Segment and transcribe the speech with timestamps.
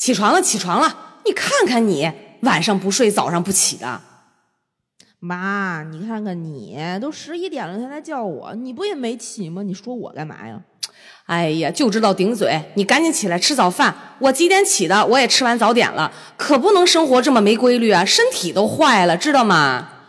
[0.00, 1.20] 起床了，起床了！
[1.26, 2.10] 你看看你，
[2.40, 4.00] 晚上不睡，早上不起的。
[5.18, 9.62] 妈，你看看你，都十一点了，他才叫我，你不也没起吗？
[9.62, 10.62] 你说我干嘛呀？
[11.26, 12.72] 哎呀，就知道顶嘴！
[12.76, 13.94] 你赶紧起来吃早饭。
[14.20, 15.04] 我几点起的？
[15.04, 19.99] 我也吃完早点了，可不能生活这么没规律啊，身体都坏了，知道吗？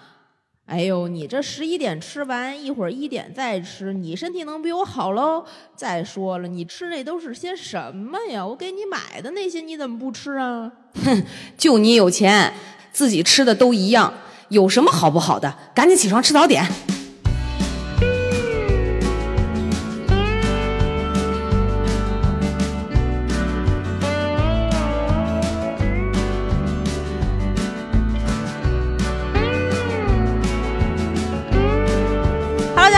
[0.72, 5.44] 哎呦，你这十一点吃完，一会儿一点再吃，你身体能比我好喽？
[5.76, 8.48] 再说了，你吃那都是些什么呀？
[8.48, 10.72] 我给你买的那些，你怎么不吃啊？
[11.04, 11.24] 哼，
[11.58, 12.54] 就你有钱，
[12.94, 14.14] 自己吃的都一样，
[14.48, 15.54] 有什么好不好的？
[15.76, 16.66] 赶紧起床吃早点。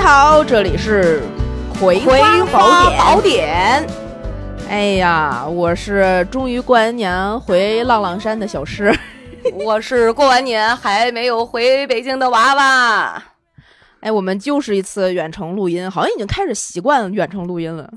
[0.04, 1.22] 好，这里是
[1.80, 3.88] 《葵花宝典》。
[4.68, 8.94] 哎呀，我是终于过完年回浪浪山的小诗，
[9.64, 13.24] 我是过完年还没有回北京的娃娃。
[14.02, 17.90] 哎，我们就是一次远程录音，好像已经开始习惯远程录音了。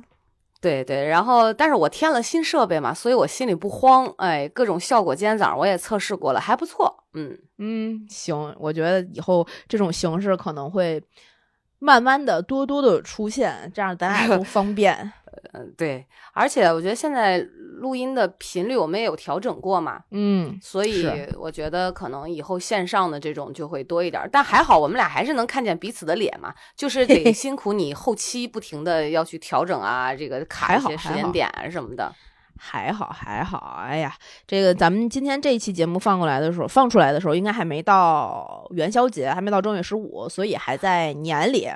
[0.60, 4.06] 对对，然后但是我添了新设备嘛，所以我心里不慌。
[4.18, 7.02] 哎，各种效果今天早上我也测试过了，还不错。
[7.14, 11.02] 嗯嗯，行，我觉得以后这种形式可能会。
[11.78, 15.12] 慢慢的，多多的出现，这样咱俩都方便。
[15.52, 17.38] 嗯， 对，而且我觉得现在
[17.78, 21.06] 录音的频率我们也有调整过嘛，嗯，所以
[21.38, 24.27] 我觉得可能以后线上的这种就会多一点。
[24.32, 32.10] 但还好，我们俩还是能看见彼此的脸嘛，就是 得辛苦你后期不停的要去调整啊，这个卡一些时间点什么的。
[32.58, 34.12] 还好还好，哎呀，
[34.46, 41.68] 这个咱们今天这一期节目放过来的时候，放出来的时候应该还没到元宵节，还没到正月十五，所以还在年里，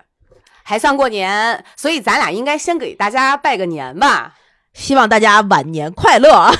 [0.63, 4.35] 还算过年，所以咱俩应该先给大家拜个年吧，
[4.73, 6.51] 希望大家晚年快乐，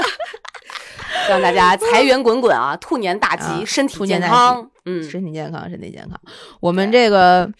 [1.26, 6.20] 希望大家财源滚滚啊，兔年大吉，身体健康，嗯，身体健康，身体健康，
[6.60, 7.50] 我们这个。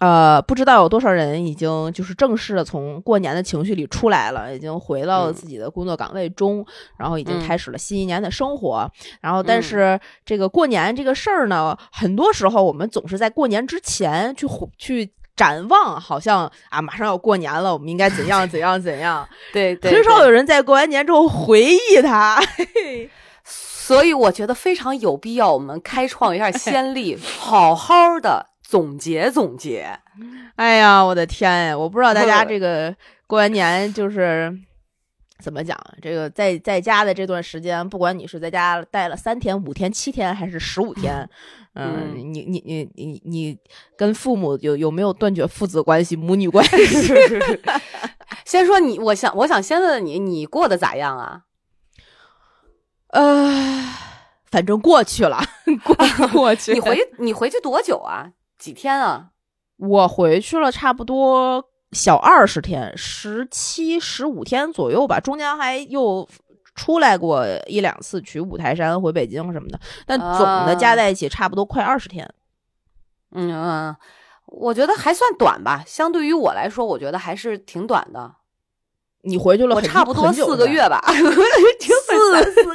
[0.00, 6.66] 呃，不知道有多少人已经就是正式的从过年的情绪里出来了，已经回到了自己的工作岗位中，
[6.98, 8.90] 然后已经开始了新一年的生活。
[9.20, 14.46] 然后，但是这个过年这个事儿呢，很多时候我们总是在过年之前去
[14.76, 19.26] 去展望，好像啊，马上要过年了，我们应该怎样怎样怎样。
[19.54, 22.38] 对，很少有人在过完年之后回忆它。
[23.44, 28.46] 所以我觉得非常有必要，我们开创一下 先例，好好的。
[28.68, 29.96] 总结总结，
[30.56, 31.78] 哎呀，我的天呀！
[31.78, 32.94] 我不知道大家 这个
[33.28, 34.52] 过完年就是
[35.38, 41.28] 怎么讲，这个在在家的这段时间，不管你是在家待了三天、五天、七天，还是十五天，
[41.74, 43.56] 嗯，你你你你你
[43.96, 47.14] 跟父母有有没有断绝父子关系、母女关系？
[48.44, 51.42] 先说你，我想我想先问问你，你过得咋样啊？
[53.10, 53.94] 呃，
[54.50, 55.40] 反正过去了，
[55.84, 55.94] 过
[56.28, 56.72] 过去。
[56.72, 58.32] 你回你回去多久啊？
[58.58, 59.30] 几天啊？
[59.76, 65.20] 我回去了，差不多小二十天，十七十五天左右吧。
[65.20, 66.26] 中间还又
[66.74, 69.78] 出来过一两次，去五台山、回北京什么的。
[70.06, 72.28] 但总的加在一起，差不多快二十天。
[73.32, 73.94] 嗯，
[74.46, 75.82] 我觉得还算短吧。
[75.86, 78.34] 相对于我来说，我觉得还是挺短的。
[79.26, 82.74] 你回去了，我差不多四个月吧， 四四个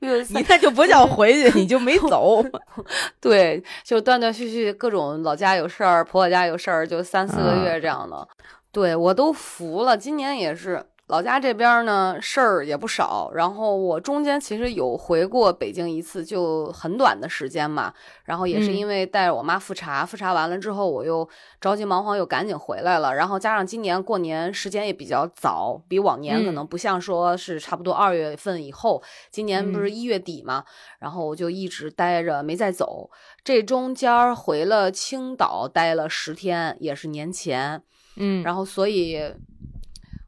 [0.00, 2.44] 月，你那就不叫回去，你就没走。
[3.20, 8.26] 对，就断断续续，各种老家有事儿，婆婆家有事儿，就三四个月这样的。
[8.72, 10.84] 对我都服了，今年也是。
[11.08, 17.94] 老家这边呢事儿也不少，然后我中间其实有回过北京一次，就很短的时间嘛。
[18.24, 21.28] 然后也是因为带着我妈复查，复查完了之后，我又
[21.60, 23.14] 着急忙慌又赶紧回来了。
[23.14, 29.00] 然后加上今年过年时间也比较早，比往年可能不像说是差不多二月份以后，
[29.30, 30.64] 今年不是一月底嘛。
[30.98, 33.08] 然后我就一直待着没再走，
[33.44, 37.80] 这中间回了青岛待了十天，也是年前。
[38.16, 39.22] 嗯，然后所以。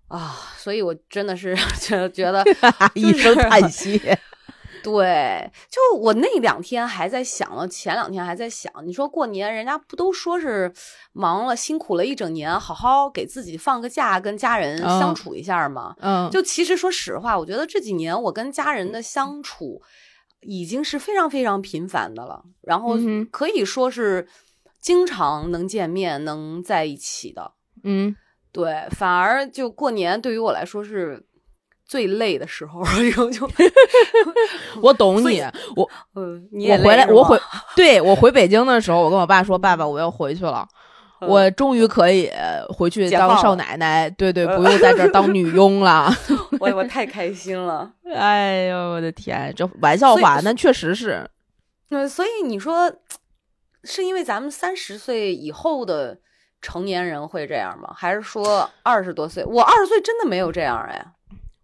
[0.09, 2.45] 啊，所以我真的是觉 觉得
[2.95, 4.01] 一声叹息。
[4.81, 10.73] 对，就我那两天还在想了，前两天还在想，你说过年人家不都说是
[11.13, 15.95] 忙了辛苦了一整年，好好给自己放个假，跟家人相处一下吗？
[16.01, 19.83] 嗯，就其实说实话，我觉得这几年我跟家人的相处
[20.41, 22.97] 已经是非常非常频繁的了，然后
[23.33, 24.29] 可以说是
[24.81, 27.53] 经常能见面、能在一起的。
[27.83, 28.17] 嗯。
[28.59, 31.25] 对，反而就过年对于我来说是
[31.87, 32.83] 最累的时候，
[33.15, 33.49] 就就
[34.83, 35.41] 我懂你，
[35.77, 37.41] 我嗯，你也回来，我回
[37.77, 40.67] 对我回北京的时候，我跟我爸说：“爸爸，我要回去了，
[41.21, 42.29] 我终于可以
[42.77, 46.13] 回去当少奶奶，对对， 不用在这儿当女佣了。”
[46.59, 47.89] 我我太开心了。
[48.13, 51.31] 哎呦，我的天，这玩笑话，那确实是。
[51.91, 52.93] 那所以你说，
[53.85, 56.19] 是因为咱们三十岁以后的
[56.61, 57.93] 成年人会这样吗？
[57.97, 59.45] 还是说二十多岁？
[59.45, 61.07] 我二十岁真的没有这样哎。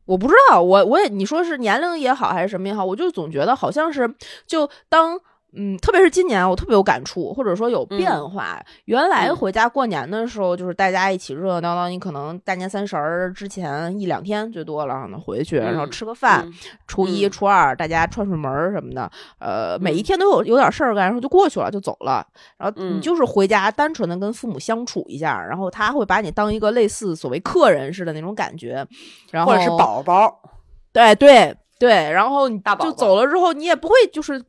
[0.07, 4.15] 我不知道，我我也你说是年龄也好还是什么也好，我就总觉得好像是
[4.47, 5.21] 就当。
[5.57, 8.61] 嗯，特别是今年，我特别有感触，或者说有变化。
[8.87, 11.89] 原来回家过年的时候，就是大家一起热热闹闹。
[11.89, 16.51] 你可能大年三十儿之前一两天最多了，然后回去，然后吃个饭。
[16.89, 22.27] 初一、初二大家串串门儿什么的，呃，每一天都有有点事儿干，然后就过去了，就走了。
[22.59, 28.85] 然后你就是回家，单纯的跟父母相处一下，然后他会把你当一个类似所谓客人似的那种感觉，
[29.31, 30.41] 然后或者是宝宝，
[30.93, 34.45] 对对对，然后你就走了之后，你也不会就是。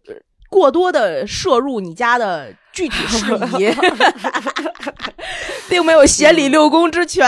[0.56, 3.25] 过多的摄入你家的具体事
[3.60, 3.69] 宜，
[5.68, 7.28] 并没有协理六宫之权，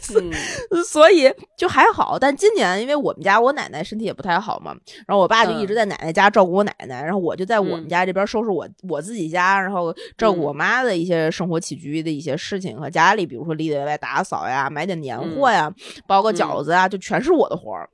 [0.84, 2.18] 所以就还好。
[2.18, 4.76] 但今年因为我们家我奶奶身体也不太好嘛，
[5.06, 15.72] 然后我爸就一直在奶奶家照顾我奶奶，然后我就在我们家这边收拾我我自己家，然后照顾我妈的一些生活起居的一些事情和家里，比如说里里外外打扫呀、买点年货呀、
[16.06, 17.88] 包个饺子啊，就全是我的活儿。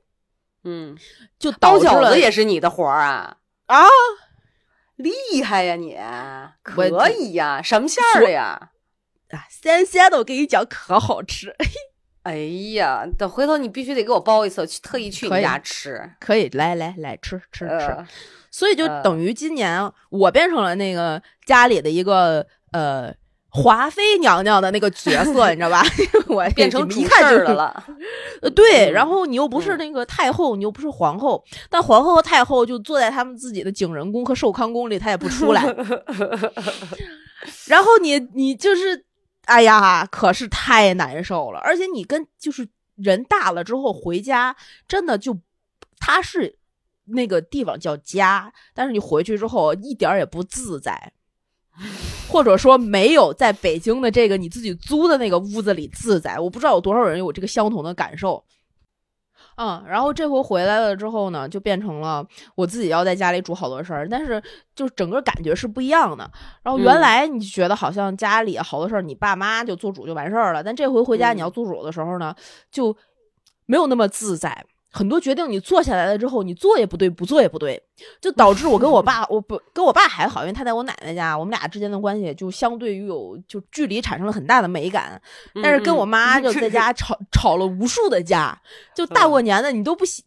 [0.63, 0.97] 嗯，
[1.37, 3.85] 就包饺子也是你的活儿啊啊，
[4.95, 5.97] 厉害呀你，
[6.61, 8.71] 可以呀，什么馅儿的呀？
[9.29, 11.55] 啊，鲜鲜的，我跟你讲可好吃。
[12.23, 12.35] 哎
[12.73, 16.11] 呀，等回头你必须得给我包一次，去特意去你家吃。
[16.19, 18.05] 可以，来来来吃吃吃。
[18.51, 23.13] 所以就等于今年我变成了那个家里的一个呃。
[23.51, 25.83] 华妃娘娘的那个角色， 你知道吧？
[26.29, 27.83] 我变成一看就的了。
[28.41, 35.63] 呃，对，然后你又不是那个太后，你又不是皇后，但皇后和太后就坐在他们自己的景仁宫和寿康宫里，她也不出来。
[37.67, 39.05] 然后你你就是，
[39.45, 41.59] 哎呀，可是太难受了。
[41.59, 44.55] 而且你跟就是人大了之后回家，
[44.87, 45.35] 真的就
[45.99, 46.57] 他是
[47.05, 51.13] 那个地方叫家，但是你回去之后一点也不自在。
[52.27, 58.43] 或者说没有在北京的这个你自己租的那个屋子里自在，我不知道有多少人有这个相同的感受。
[59.55, 64.41] 嗯，然后这回回来了之后呢，就变成了我自己要在家里煮好多事儿，但是
[64.73, 66.31] 就整个感觉是不一样的。
[66.63, 72.33] 然后原来你觉得好像家里好多事儿你爸妈就做主就完事儿了，但这回回家你要做主的时候呢，
[72.71, 72.95] 就
[73.65, 74.65] 没有那么自在。
[74.91, 77.79] 很多决定你做下来了之后，你做也不对，不做也不对，
[78.19, 85.21] 就导致我跟我爸， 我不跟我爸还好，因为他在我奶奶家，我们俩之间的关系就相对于有就距离产生了很大的美感。
[85.61, 88.59] 但是跟我妈就在家吵吵了无数的架，
[88.95, 90.25] 就大过年的你都不心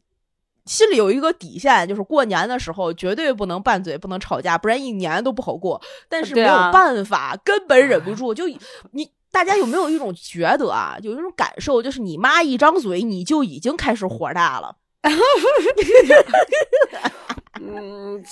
[0.64, 5.82] 心里有一个底线，就是过年的时候绝对不能拌嘴，不能吵架，不然一年都不好过。
[6.08, 8.44] 但是没有办法，根本忍不住，就
[8.92, 9.10] 你。
[9.32, 14.76] 大家有没有一种觉得啊，有一种感受，就是你妈一张嘴，你就已经开始火大了。
[17.60, 18.22] 嗯，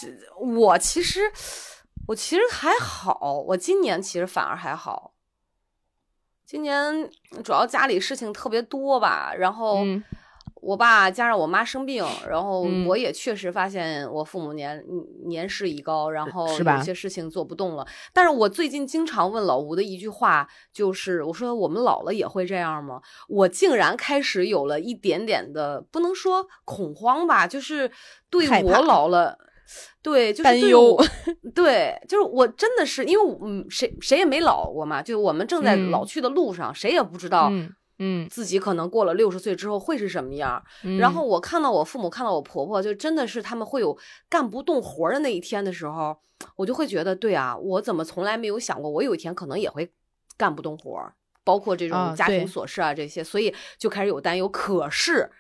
[0.57, 1.23] 我其实
[2.07, 5.15] 我其实还好，我今年其实反而还好。
[6.47, 7.11] 今年
[7.43, 9.85] 主要家里事情特别多吧，然后。
[10.61, 14.83] 我爸加上我妈生病，然后我也确实发现我父母年
[15.27, 17.87] 年事已高，然后有些事情做不动了。
[18.13, 23.01] 但是我最近经常问老吴的一句话就是：我说我们老了也会这样吗？
[23.29, 27.91] 我竟然开始有了一点点的，不能说恐慌吧，就是
[28.29, 29.39] 对我老了，
[30.03, 30.97] 对，就是担忧，
[31.55, 37.51] 对，就是我真的是因为嗯，谁谁也没老过嘛，就我们正在老去的路上，谁也不知道。
[38.01, 40.63] 嗯，自己可能过了六十岁之后会是什么样？
[40.99, 43.97] 然后我看到我父母，看到我婆婆，就真的是他们会有
[44.29, 46.17] 干不动活的那一天的时候，
[46.57, 49.91] 我就会觉得，对啊，我怎么从来没有想过，我有一天可能也会
[50.37, 50.99] 干不动活，
[51.45, 54.49] 包括这种家庭琐事啊这些，所以就开始有担忧。
[54.49, 55.31] 可是，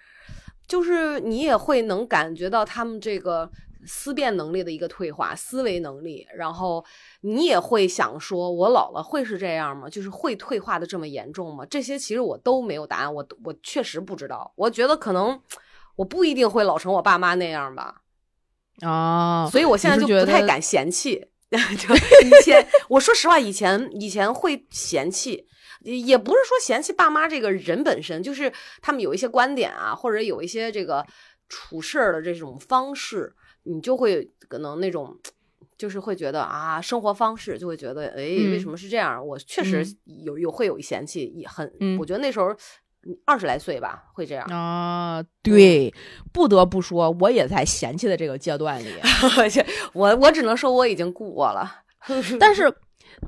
[0.68, 3.50] 就是你也会能感觉到他们这个。
[3.86, 6.84] 思辨能力的一个退化，思维能力，然后
[7.22, 9.88] 你也会想说，我老了会是这样吗？
[9.88, 11.64] 就是会退化的这么严重吗？
[11.66, 14.52] 这些其实我都没有答案，我我确实不知道。
[14.56, 15.40] 我觉得可能
[15.96, 18.02] 我不一定会老成我爸妈那样吧。
[18.80, 21.26] 啊，所以我现在就不太敢嫌弃。
[21.50, 21.58] 就
[22.24, 25.48] 以前，我说实话，以前以前会嫌弃，
[25.82, 31.04] 也不是说嫌弃爸妈这个人本身，就是他们有一些观点啊，或者有一些这个
[31.48, 33.34] 处事的这种方式。
[33.64, 35.16] 你就会可能那种，
[35.76, 39.24] 就是会觉得啊，生活方式就会觉得，哎，为什么是这样？
[39.26, 42.54] 我确实有有会有嫌弃，也很，我觉得那时候
[43.24, 45.24] 二十来岁吧，会这样啊。
[45.42, 45.92] 对，
[46.32, 48.88] 不得不说，我也在嫌弃的这个阶段里，
[49.94, 51.82] 我我只能说我已经过了。
[52.38, 52.72] 但是，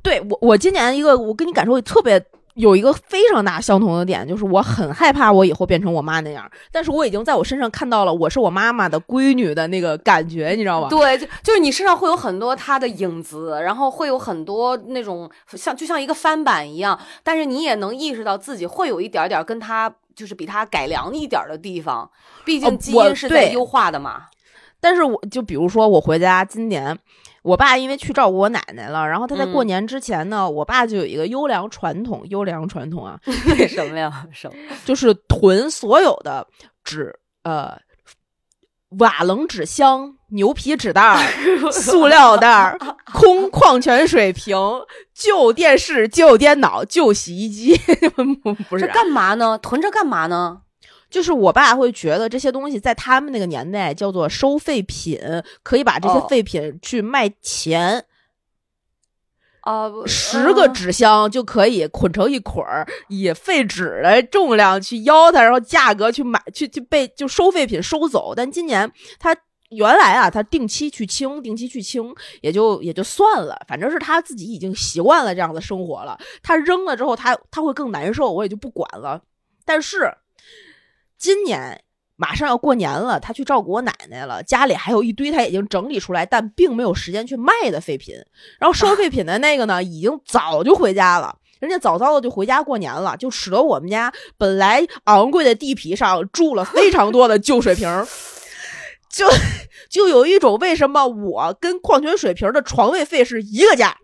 [0.02, 2.22] 对我我今年一个我跟你感受特别
[2.54, 10.88] 有一个非常大相同的点，就是我很害怕我以后变成我妈那样，但是我已经在我身上看到了我是我妈妈的闺女的那个感觉，你知道吧？
[10.88, 22.10] 对，就就是你身上会有很多她的影子，然后会有很多那种像就像一个翻版一样，但是你也能意识到自己会有一点点跟她就是比她改良一点的地方，
[22.44, 24.24] 毕竟基因是在优化的嘛。
[24.78, 26.98] 但是我就比如说我回家今年。
[27.42, 33.18] 我爸因为去照顾我奶奶了，然后他在过年之前呢，我爸就有一个优良传统，优良传统啊，
[33.68, 34.26] 什么呀？
[34.32, 34.56] 什么？
[34.84, 36.46] 就是囤所有的
[36.84, 37.76] 纸，呃，
[38.98, 41.32] 瓦楞纸箱、牛皮纸袋、
[41.72, 42.76] 塑料袋、
[43.12, 44.56] 空矿泉水瓶、
[45.14, 47.76] 旧电视、旧电脑、旧洗衣机，
[48.68, 49.58] 不是干嘛呢？
[49.58, 50.60] 囤着干嘛呢？
[51.12, 55.20] 就是我爸会觉得这些东西在他们那个年代叫做收废品，
[55.62, 58.06] 可以把这些废品去卖钱。
[59.60, 68.32] 啊，十个纸箱就可以捆成一捆儿，以废纸的重量去邀它，然后价格去买，去去被就收废品收走。
[68.34, 68.90] 但今年
[69.20, 69.36] 他
[69.68, 76.18] 原来啊，他定期去清，定期去清，也就也就算了，反正是他自己已经习惯了这样的生活了。
[76.42, 79.20] 他扔了之后，他他会更难受，我也就不管了。
[79.64, 80.12] 但是。
[81.22, 81.80] 今年
[82.16, 88.16] 马上要过年了，他去照顾我奶奶了，家里还有一堆他已经整理出来，但并没有时间去卖的废品。
[88.58, 97.88] 然后收废品的那个呢，已经早就回家了，人家早早的就回家过年了，就使得我们家本来昂贵的地皮上住了非常多的旧水瓶，
[99.08, 99.28] 就
[99.88, 103.96] 就有一种为什么我跟矿泉水瓶的床位费是一个价？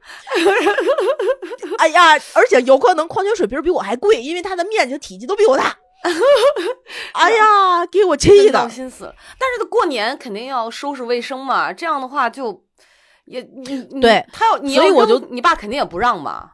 [1.78, 5.76] 哎呀，而且有可能矿泉水瓶比我还贵，因为它的面积体积都比我大。
[7.12, 9.12] 哎呀，给我气的，心死！
[9.38, 12.64] 但是他过年肯定要收拾卫生嘛，这样的话就
[13.25, 16.50] 也你对他要，你所以我就你爸肯定也不让嘛，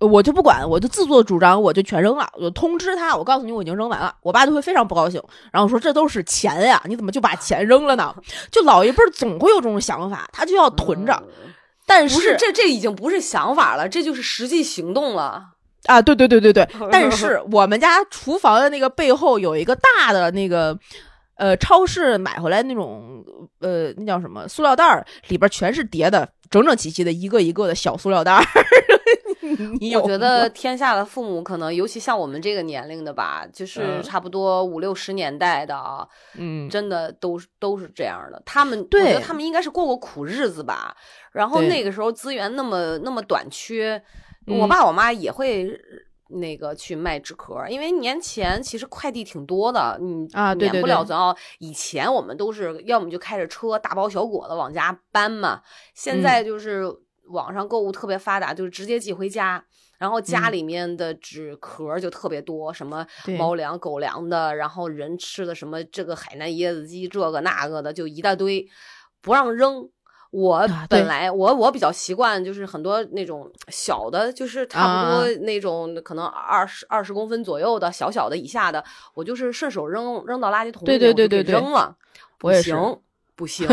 [0.00, 8.14] 我就不管，我就自作主张，我就全扔了，我就通知他，我告诉你我已经扔完了，我爸就会非常不高兴，然后说这都是钱呀，你怎么就把钱扔了呢？
[8.52, 11.22] 就老一辈总会有这种想法，他就要囤着，
[11.86, 15.53] 但是这这已经不是想法了，这就是实际行动了。
[15.86, 20.78] 啊，对对对对对， 但是我们家厨房的那个背后有一个大的那个，
[21.36, 23.22] 呃，超市买回来那种，
[23.60, 28.42] 呃，那叫什么塑料袋儿，里边全是叠的整整齐齐的，一个一个的小塑料袋儿。
[29.78, 36.06] 你我觉得天下的父母可能，尤其像我们这个年龄的吧，就是差不多五六十年代的啊，
[36.38, 38.42] 嗯，真的都都是这样的。
[38.46, 40.96] 他们，我觉得他们应该是过过苦日子吧。
[41.30, 44.02] 然后那个时候资源那么那么短缺。
[44.46, 45.70] 我爸我妈也会
[46.28, 51.36] 那个去卖纸壳，因为年前其实快递挺多的，你啊免不了总要。
[51.58, 55.60] 以前我们都是要么就开着车大包小裹的往家搬嘛，
[55.94, 56.84] 现在就是
[57.28, 59.64] 网上购物特别发达，就是直接寄回家，
[59.98, 63.06] 然后家里面的纸壳就特别多，什么
[63.38, 68.66] 猫粮、狗粮的，然后人吃的什么这个海南椰子鸡这个那个的就一大堆，
[69.20, 69.88] 不让扔。
[70.34, 81.96] 我本来我我比较习惯，就是很多那种小的，就是差不多那种可能二十二十公分左右的小小的以下的，我就是顺手扔扔到垃圾桶里，对对对对扔了。
[82.36, 82.98] 不行
[83.36, 83.68] 不行，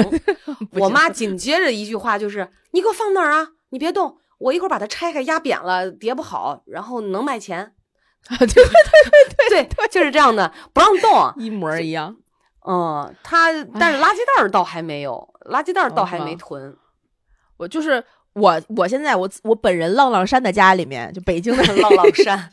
[0.74, 7.74] 我妈紧接着一句话就是：“你给我放那儿啊，你别动，我一会儿把它拆开压扁了叠不好，然后能卖钱。
[8.30, 12.16] ”对对对对对，就是这样的，不让动，一模一样。
[12.68, 15.31] 嗯，他但是垃圾袋儿倒还没有。
[15.46, 16.76] 垃圾袋倒还没囤，
[17.58, 22.52] 我就是我，我现在我我本人浪浪山的家里面，就北京的 浪浪山，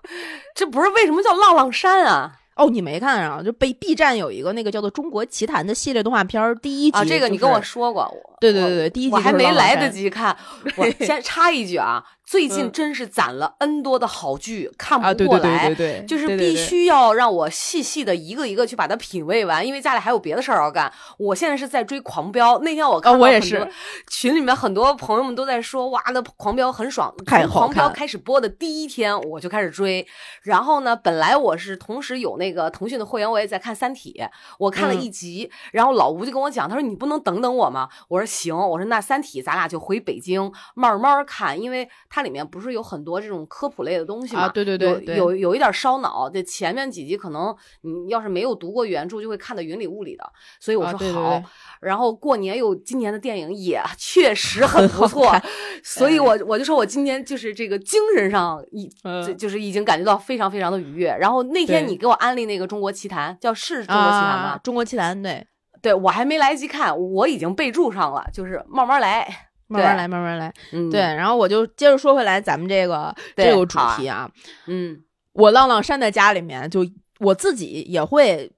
[0.54, 2.32] 这不是为什么叫浪浪山啊？
[2.56, 3.42] 哦，你没看啊？
[3.42, 10.36] 就被 B 站有一个那个叫做《中国奇谭》的系列动画片，第一集啊，这个你跟我说过，我对对对对，第一集我还没来得及看，
[10.76, 12.02] 我先插一句啊。
[12.24, 15.74] 最近真是攒了 N 多的好剧，看不过来，
[16.06, 20.92] 就是必须要让我细细的一个一个去把它品味完，因为家里还有别的事儿要干。
[21.18, 23.68] 我现在是在追《狂飙》，那天我看我也是
[24.08, 27.12] 群里面很多朋友们都在说，哇，那《狂飙》很爽。
[27.26, 30.06] 从《狂飙》开始播的第一天我就开始追，
[30.42, 34.14] 然后呢，本来我是同时有那个腾讯的会员，我也在看《三体》，
[34.56, 37.88] 我看了一集，然后老吴就跟我讲，他说你不能等等我吗？
[38.06, 41.80] 我说行，我说那《三体》咱俩就回北京慢慢看，因为。
[42.12, 44.48] 它里面不是有很多这种科普类的东西吗？
[44.48, 46.28] 对对对，有有有一点烧脑。
[46.28, 50.24] 这前面几集可能你要是没有读过原著，就会看得云里雾里的。
[50.60, 51.42] 所以我说好。
[51.80, 55.32] 然后过年又今年的电影也确实很不 错，
[55.82, 58.90] 所以我我就说我今年就是这个精神上已
[59.38, 61.16] 就是已经感觉到非常非常的愉悦。
[61.18, 64.58] 然后那天你给我安利那个《中国奇谭》，叫是《中国奇谭》吗？
[64.62, 65.46] 中国奇谭，对
[65.82, 69.26] 对，我还没来得及看，我已经备注上了，就是慢慢来。
[69.72, 70.52] 慢慢来，慢慢来。
[70.72, 74.28] 嗯，对，然后我就接着说回来，咱们这个这个主题啊，
[74.66, 74.98] 嗯
[75.32, 76.84] 我浪浪山在家里面，就
[77.20, 78.50] 我自己也会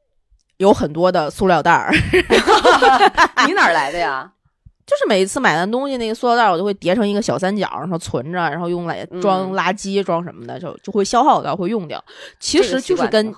[0.57, 1.93] 有很多的塑料袋儿，
[3.47, 4.33] 你哪儿来的呀？
[4.87, 12.02] 就是每一次买完东西，那个塑料袋儿我都会叠成一个小三角，然后存着，然后用来装嗯垃圾、装什么的，就就会消耗掉，会用掉。
[12.41, 13.33] 其实就是跟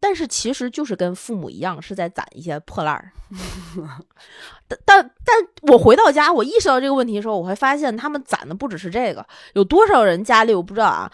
[0.00, 3.12] 但是其实就是跟父母一样，是在攒一些破烂儿。
[4.66, 5.36] 但但但
[5.72, 11.12] 我回到家，我意识到这个问题的时候，我会发现他们攒的不只是这个，有多少人家里我不知道啊，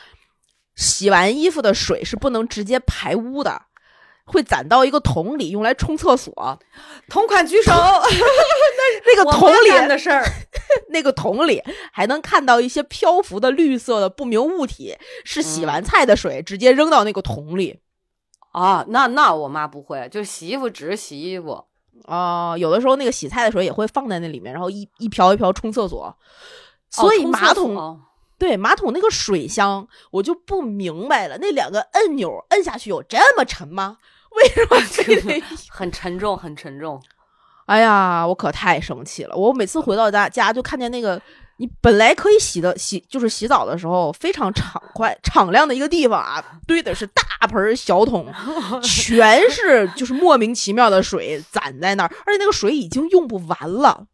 [0.76, 3.62] 洗完衣服的水是不能直接排污的。
[4.26, 6.58] 会攒到一个桶里，用来冲厕所。
[7.10, 7.72] 同款举手。
[9.04, 10.24] 那个我妈桶里，的事儿，
[10.88, 11.62] 那个桶里
[11.92, 17.80] 还能看到一些漂浮的绿色的不明物体，是洗完菜的水，直接扔到那个桶里。
[18.54, 21.64] 啊，那那我妈不会，就洗衣服只是洗衣服。
[22.04, 26.16] 哦，有的时候那个洗菜的时候也会放在那里面，然后一一瓢一瓢冲厕所。
[26.88, 28.00] 所以马桶、
[28.38, 33.98] 对马桶那个水箱，我就不明白了，那两个按钮摁下去有这么沉吗？
[34.36, 35.42] 为什么非得？
[35.68, 37.02] 很沉重，很沉重。
[37.66, 39.34] 哎呀，我可太生气了！
[39.34, 41.20] 我每次回到家家就看见那个。
[41.58, 48.26] 你本来可以洗的洗，就是洗澡的时候非常敞快、敞亮的一个地方啊，堆的是大盆儿小桶，
[48.82, 54.06] 全是就是莫名其妙的水攒在那儿，而且那个水已经用不完了，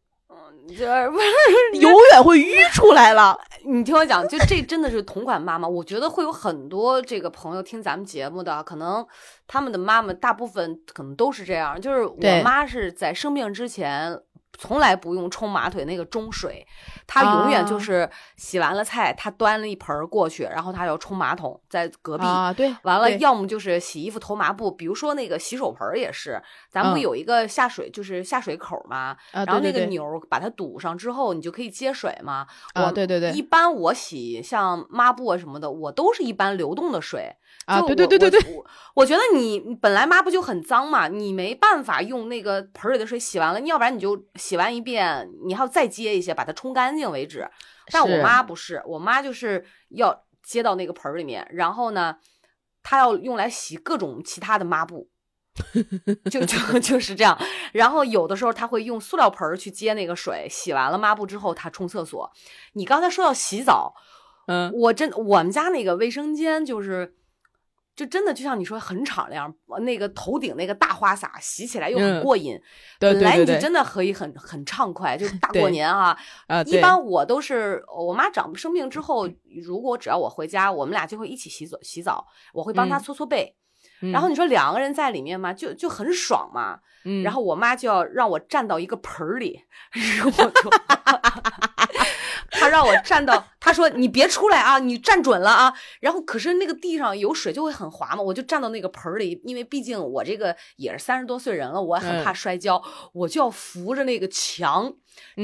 [0.76, 3.38] 这不是永远会淤出来了。
[3.64, 5.66] 你听我讲，就这真的是同款妈妈。
[5.66, 9.06] 我觉得会有很多这个朋友听咱们节目的，可能
[9.47, 11.80] 他们的妈妈大部分可能都是这样。
[11.80, 14.20] 就是我妈是在生病之前。
[14.61, 16.67] 从来不用冲马腿那个中水，
[17.07, 22.26] 他永远就啊是洗完了菜，他端了一盆儿过去，然后他要冲马桶，在隔壁。
[22.26, 26.38] 啊，对，完了，要么就是洗衣服投麻布，比如说那个洗手盆儿也是，
[26.69, 32.47] 咱们不嗯有一个下水，就是下水口嘛，啊，然后那个钮儿把它堵上之后，你就可以接水嘛。
[32.75, 37.35] 啊，我对对对一般我洗像抹布啊什么的，我都是一般流动的水。
[37.71, 47.49] 啊，对对对对对，我觉得你本来抹布就很脏嘛，你没办法用那个盆儿里的水洗完了，你要不然你就洗完一遍，你还要再接一些，把它冲干净为止。
[47.93, 52.17] 但我妈不是，我妈就是要接到那个盆儿里面，然后呢，
[52.83, 55.09] 她要用来洗各种其他的抹布。
[56.30, 57.37] 就就就是这样，
[57.73, 62.30] 然后有的时候她会用塑料盆儿去接那个水，洗完了抹布之后，她冲厕所。
[62.75, 63.93] 你刚才说到洗澡，
[64.47, 67.17] 嗯，我真我们家那个卫生间就是，
[68.00, 72.58] 就真的就像你说很敞亮，那个头顶那个大花洒洗起来又很嗯过瘾。
[72.99, 76.17] 对本来对对对，你就真的可以很很畅快，就是大过年啊。
[76.47, 79.28] 啊， 一般我都是我妈长生病之后，
[79.63, 83.54] 如果只要我回家，我们俩就会一起洗澡洗澡，我会帮她嗯搓搓背。
[84.02, 86.80] 嗯然后你说两个人在里面嘛，就就很爽嘛。
[87.04, 89.60] 嗯然后我妈就要让我站到一个盆儿里，
[90.25, 90.71] 我就，
[92.50, 95.73] 她让我站到，他说你别出来啊，你站准了啊。
[96.00, 102.82] 然后可是那个地上有水就会很滑嘛，我就站到那个盆儿里，因为毕竟我这个也是三十多岁人了，我也很怕嗯摔跤，
[103.13, 104.93] 我就要扶着那个墙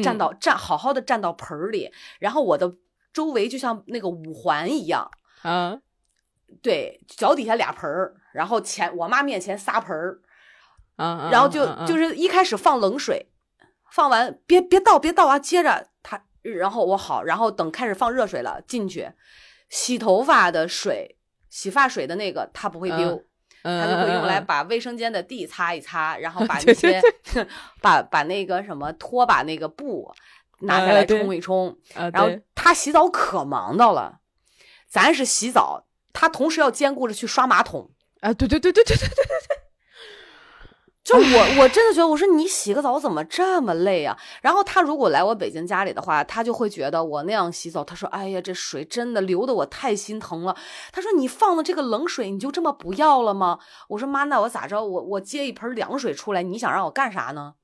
[0.02, 2.74] 站嗯到站好好的站到盆儿里，然后我的
[3.12, 5.10] 周围就像那个五环一样。
[5.42, 5.78] 啊，
[6.60, 10.18] 对，脚底下俩盆儿，然后前我妈面前仨盆儿，
[10.96, 13.30] 啊，然后就啊就是一开始放冷水，
[13.92, 15.84] 放完别别倒别倒啊，接着他，
[16.54, 19.10] 然后我好，然后等开始放热水了进去，
[19.68, 21.16] 洗头发的水，
[21.48, 23.22] 洗发水的那个他不会丢，
[23.62, 27.00] 嗯他就会用来把卫生间的地擦一擦，然后 把那对些
[27.32, 27.46] 对。
[27.82, 30.12] 把把那个什么拖把那个布
[30.60, 34.20] 拿下来冲一冲，啊然后他洗澡可忙到了，
[34.88, 37.90] 咱是洗澡，他同时要兼顾着去刷马桶。
[38.20, 39.56] 啊，对对对对对对对对，
[41.06, 44.18] 就我，我真的觉得，我说你洗个澡怎么这么累啊？
[44.42, 50.56] 然后他如果来我北京家里的话，他就会觉得我那样洗澡，他说：“哎呀，这水真的流的我太心疼了。”
[50.90, 54.84] 他说：“你放的这个冷水，你就这么不要了吗？”我说：“妈，那我咋着？
[54.84, 57.54] 我我接一盆凉水出来，你想让我干啥呢？”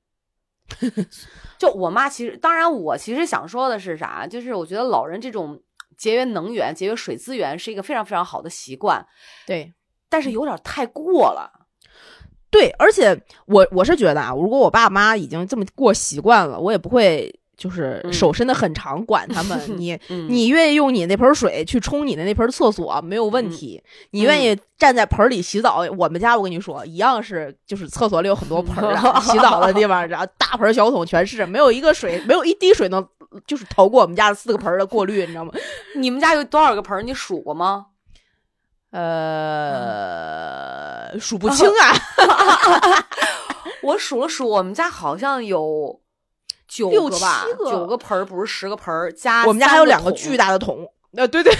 [1.59, 5.61] 就我妈其实，当然我其实想说的是啥，就是我觉得老人这种
[5.97, 9.05] 节约能源、节约水资源是一个非常非常好的习惯，
[9.45, 9.73] 对。
[10.07, 11.62] 但是有点太过了。
[12.53, 19.59] 对，而且我我是觉得啊，如果我爸妈已经这么过习惯了，我也不会就是嗯手伸的很长管 他们。
[19.75, 33.03] 你嗯，你愿意用你那盆水去冲你的那盆厕所没有问题，你愿意站在盆里洗澡，我们家我跟你说一样是，就是厕所里有很多盆儿啊，洗澡的地方，然后大盆小桶全是，没有一个水，没有一滴水能
[33.47, 35.51] 就是逃过我们家的四个盆的过滤，你知道吗？
[35.97, 37.05] 你们家有多少个盆？
[37.05, 37.87] 你数过吗？
[38.93, 39.99] 呃，
[41.19, 41.93] 数不清啊。
[43.81, 45.99] 我数了数，我们家好像有
[46.67, 50.87] 九个吧九个盆儿不是十个盆儿，加我们家还有两个巨大的桶。
[51.17, 51.51] 呃，对对，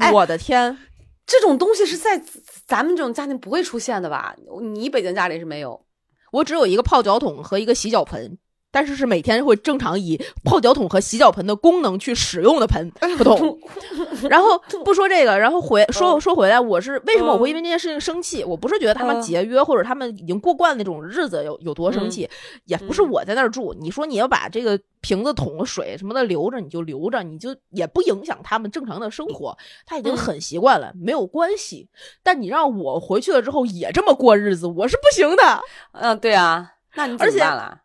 [0.00, 0.78] 哎我的天，
[1.26, 2.22] 这种东西是在
[2.66, 4.34] 咱们这种家庭不会出现的吧？
[4.60, 5.84] 你北京家里是没有。
[6.32, 8.38] 我只有一个泡脚桶和一个洗脚盆，
[8.70, 13.58] 但是是每天会正常以泡脚桶和洗脚盆的功能去使用的盆不桶。
[14.28, 18.44] 然后不说这个，然后回说说回来，我是为什么我会因为这件事情生气？
[18.44, 22.28] 我不是觉得他们嗯节约或者他们已经过惯那种日子有有多生气，
[22.64, 23.74] 也不是我在那儿住。
[23.80, 29.56] 你说你要把这个瓶子、桶、水什么的留着，你就留着，你就也不影响他们正常的生活。
[29.86, 31.88] 他已经嗯很习惯了，没有关系。
[32.22, 35.60] 但你让我回去了之后也这么过日子，我是不行的。
[35.92, 37.80] 嗯，对啊，那你怎么办啦？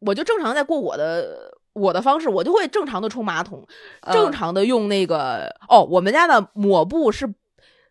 [0.00, 3.66] 我就正常在过我的我的方式，我就会正常的冲马桶，
[4.12, 7.32] 正嗯常的用那个、哦，我们家的抹布是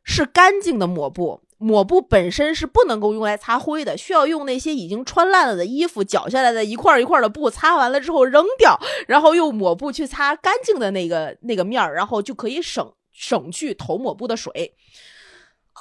[0.03, 1.41] 是干净的抹布。
[1.61, 14.73] 抹布本身是不能够用来擦灰的，需要用那些已经穿烂了的衣服绞下来的一块儿一块儿的布，擦完了之后扔掉，然后用抹布去擦干净的那个那个面儿，然后就可以省省去投抹布的水。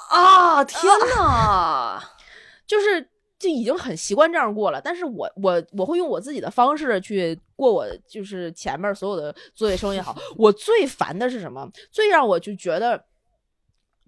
[0.09, 0.65] 啊！
[0.65, 2.03] 天哪！
[2.67, 3.09] 就是
[3.39, 4.79] 就已经很习惯这样过了。
[4.79, 10.15] 但是我我我会用我自己的方式去过我就是前面所有的作业生也好。
[10.37, 11.67] 我最烦的是什么？
[11.91, 13.05] 最让我就觉得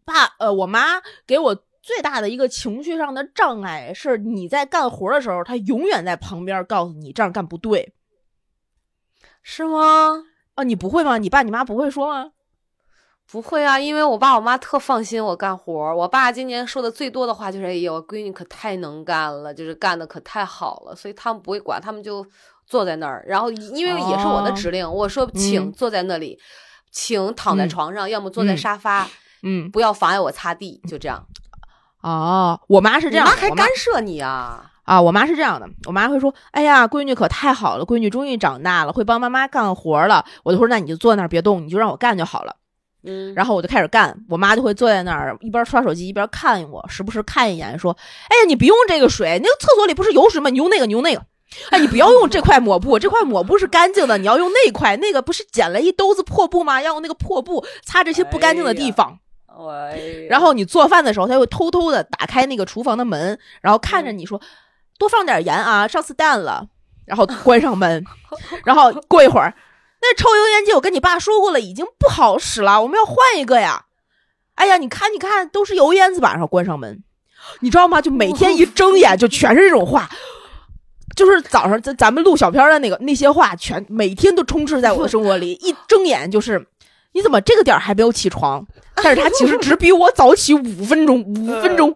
[0.05, 1.63] 爸呃，我妈给我。
[1.83, 7.95] 最大的一个情绪上的障碍是，你在干活的时候，她永远在旁边告诉你这样干不对
[9.41, 10.23] 是吗？
[10.53, 10.63] 啊！
[10.63, 11.17] 你不会吗？
[11.17, 12.33] 你爸你妈不会说吗？
[13.31, 15.95] 不会啊，因为我爸我妈特放心我干活。
[15.95, 22.25] 我爸今年说的最多的话就是：“哎呀，我闺女可太能干了，就是干的可太好了。”所以他们不会管，他们就
[22.67, 23.23] 坐在那儿。
[23.25, 26.37] 然后因为也是我的哦指令，我说请嗯坐在那里，
[26.91, 29.07] 请躺在嗯床上，要么坐在嗯沙发，
[29.43, 31.25] 嗯，不要妨碍我擦地，就这样。
[32.01, 34.71] 哦，我妈是这样的，你妈还干涉你啊？
[34.83, 42.57] 啊，我妈是这样的，我妈会说：“哎呀，闺女可太好了，闺女终于长大了，会帮妈妈干活了。”我就说：“那你就坐那儿别动，你就让我干就好了。”
[43.03, 47.91] 嗯，然后我就开始干，我妈就会坐在那儿一边刷手机一边看我，时不时看一眼，说
[48.29, 50.49] ：“哎呀，你不用这个水，那个厕所里不是有水吗？
[50.49, 51.23] 你用那个，你用那个。
[51.69, 56.81] 哎，你不要用这块抹布，这块抹布是干净的，你要用那块，那个不是捡了一兜子破布吗？
[56.81, 59.19] 要用那个破布擦这些不干净的地方。
[60.29, 64.39] 然后你做饭的时候，他会偷偷的打开那个厨房的门，然后看着你说
[64.97, 66.67] ：“多放点盐啊，上次淡了。”
[67.03, 68.05] 然后关上门，
[68.63, 69.53] 然后过一会儿，
[70.01, 73.85] 那抽油烟机我跟你爸说过了，已经不好使了，我们要换一个呀。
[74.55, 76.31] 哎呀，你看，你看，都是油烟子吧？
[76.31, 77.03] 然后关上门，
[77.61, 78.01] 你知道吗？
[78.01, 80.09] 就每天一睁眼就全是这种话。
[81.15, 85.51] 就是早上咱咱们录小片的那个那些话，全每天都充斥在我的生活里。
[85.61, 86.65] 一睁眼就是，
[87.11, 88.65] 你怎么这个点儿还没有起床？
[88.95, 91.95] 但是他其实只比我早起五分钟，五分钟。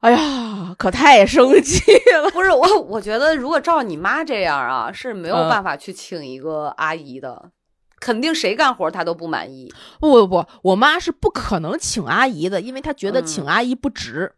[0.00, 1.80] 哎呀，可太生气
[2.22, 2.30] 了。
[2.30, 7.50] 不是我，我觉得如果照你妈这样啊，是没有嗯办法去请一个阿姨的，
[7.98, 9.72] 肯定谁干活她都不满意。
[9.98, 14.34] 不不不，我妈是不可能请阿姨的，因为她觉得嗯请阿姨不值，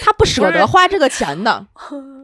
[0.00, 1.66] 她不舍得花这个钱的。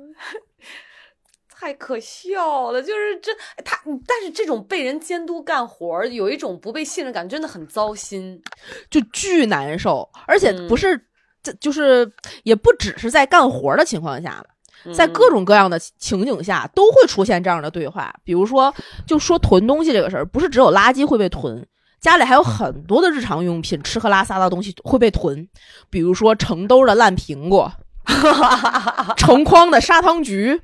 [1.66, 3.32] 太可笑了，就是这
[3.64, 3.76] 他，
[4.06, 8.40] 但是这种被人监督干活儿，有一种不被信任感，真的很糟心。
[8.88, 10.96] 就巨难受，而且嗯不是，
[11.42, 12.08] 这就是
[12.44, 14.40] 也不只是在干活的情况下，
[14.94, 18.14] 在嗯各种各样的情景下都会出现这样的对话。
[18.22, 18.72] 比如说，
[19.04, 21.66] 就说囤东西这个事儿，不是只有垃圾会被囤，
[22.00, 25.48] 家里还有很多的日常用品、吃喝拉撒的东西会被囤，
[25.90, 27.68] 比如说成兜的烂苹果，
[29.18, 30.62] 成筐的砂糖橘，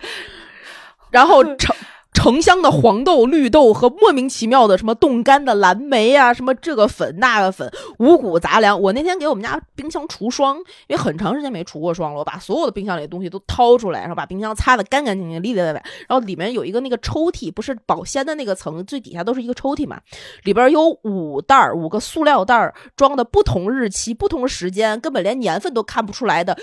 [1.10, 1.74] 然后成。
[2.12, 8.78] 成箱的黄豆、绿豆和莫名其妙的什么冻干的蓝莓啊，什么这个粉那个粉，五谷杂粮。
[8.78, 10.58] 我那天给我们家冰箱除霜，
[10.88, 15.82] 因为很长时间没除过霜了，我把所有的冰箱里的东西都掏出来，然后把冰箱擦得干干净净、里里外外。
[16.08, 19.98] 然后里面有一个那个抽屉，不是保鲜的那个层，最底下都是一个抽屉嘛，
[20.42, 26.58] 里边有五袋儿，五个塑料袋儿装的不同日期、不同时间，根本连年份都看不出来的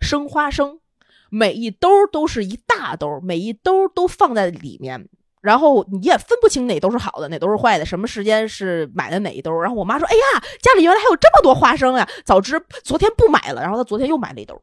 [0.00, 0.78] 生花生。
[1.36, 5.06] 每一兜都是一大兜，每一兜都放在里面，
[5.42, 9.52] 然后你也分不清哪兜是好的，哪兜是坏的，什么时间是买的哪一兜。
[9.60, 12.08] 然后我妈说：“哎呀，家里原来还有这么多花生呀！
[12.24, 14.58] 早知昨天不买了。”然后她昨天又买了一兜。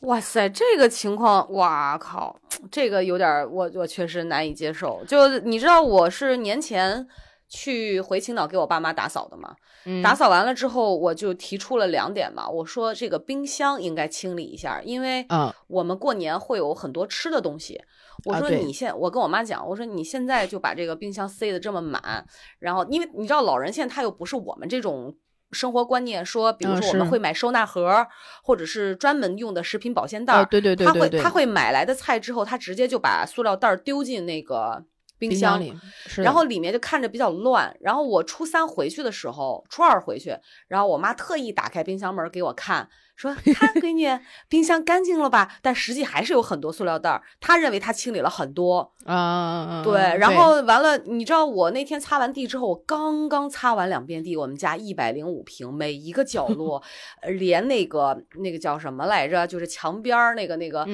[0.00, 2.34] 哇塞，这个情况，哇靠，
[2.70, 5.04] 这个有点，我我确实难以接受。
[5.06, 7.06] 就你知道，我是年前
[7.54, 10.00] 去回青岛给我爸妈打扫的嘛，嗯。
[10.02, 15.52] 打扫完了之后，我就提出了两点嘛，我说这个冰箱应该清理一下，因为嗯。
[15.68, 17.78] 我们过年会有很多吃的东西。
[18.24, 22.24] 我说你现，我跟我妈讲，我说你现在就把这个冰箱塞得这么满，
[22.58, 25.14] 然后因为你知道老人现在他又不是我们这种
[25.50, 28.06] 生活观念，说比如说我们会买收纳盒，
[28.42, 34.84] 或者是专门用的食品保鲜袋儿，啊对对对他会对对，他会买来的菜之后，他直接就把塑料袋儿丢进那个
[35.28, 35.72] 冰箱里，
[36.06, 37.74] 是然后里面就看着比较乱。
[37.80, 40.36] 然后我初三回去的时候，初二回去，
[40.68, 44.08] 然后我妈特意打开冰箱门给我看，说： “看，闺女，
[44.48, 47.22] 冰箱干净了吧？”但实际还是有很多塑料袋儿。
[47.40, 50.00] 她认为她清理了很多，啊对。
[50.00, 56.82] 啊然后完了，你知道我那天擦完地之后，我刚刚擦完两遍地，我们家一百零五平，每一个角 落，
[57.20, 60.86] 呃连那个那个叫什么来着，就是墙边儿那个那个。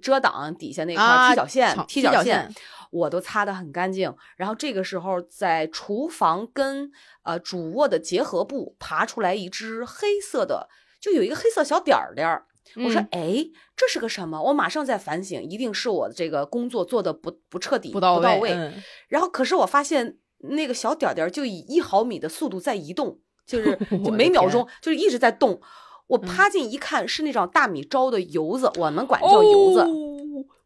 [0.00, 2.50] 遮挡底下那块踢脚线，踢脚线
[2.92, 4.14] 我都擦得很干净。
[4.36, 6.92] 然后这个时候，在厨房跟
[7.24, 10.68] 呃主卧的结合部爬出来一只黑色的，
[11.00, 12.46] 就有一个黑色小点儿点儿。
[12.76, 13.44] 我说嗯：“哎，
[13.76, 18.72] 这是个什么？”我马上在反省，一定是我的这个工作做的不不彻底、不到到位，嗯
[19.08, 25.60] 然后，可是我发现那个小点儿点儿就以一毫米的速度在移动，就 是就每秒钟就是一直在动。
[26.06, 29.80] 我嗯趴近一看，是那种大米粥的油子，我们管叫油子。
[29.80, 30.11] 哦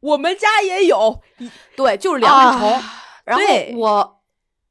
[0.06, 1.20] 我们家也有，
[1.76, 2.72] 对，就是粮食虫。
[2.72, 2.82] 啊
[3.26, 3.42] 然后
[3.76, 4.22] 我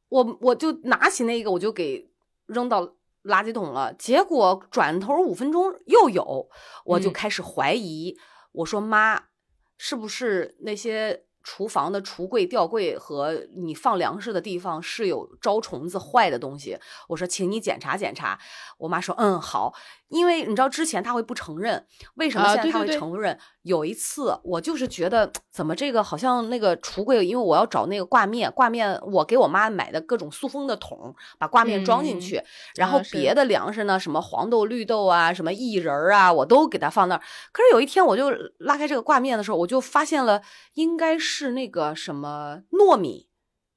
[0.08, 2.10] 我我就拿起那个，我就给
[2.46, 2.86] 扔到
[3.24, 3.94] 垃圾桶了。
[3.96, 6.48] 结果转头五分钟又有，
[6.86, 8.18] 我就嗯开始怀疑。
[8.54, 9.24] 我说妈，
[9.78, 16.78] 是不是那些厨房的橱柜、吊柜和你放粮食的地方是有招虫子坏的东西？
[17.08, 18.38] 我说，请你检查检查。
[18.80, 19.74] 我妈说，嗯，好。
[20.10, 23.38] 因为你知道之前她会不承认，为什么啊现在她对对对会承认？
[23.64, 32.42] 有一次我就是觉得怎么这个好像那个橱柜，因为我要找那个挂面，挂面我给我妈买的各种塑封的桶，把挂面装进嗯去，
[32.76, 37.22] 然后别的粮食呢，什么黄豆、绿豆啊，什么薏仁儿啊，我都给它放那儿。
[37.52, 38.30] 可是有一天我就
[38.60, 40.40] 拉开这个挂面的时候，我就发现了，
[40.76, 43.28] 应该是那个什么糯米，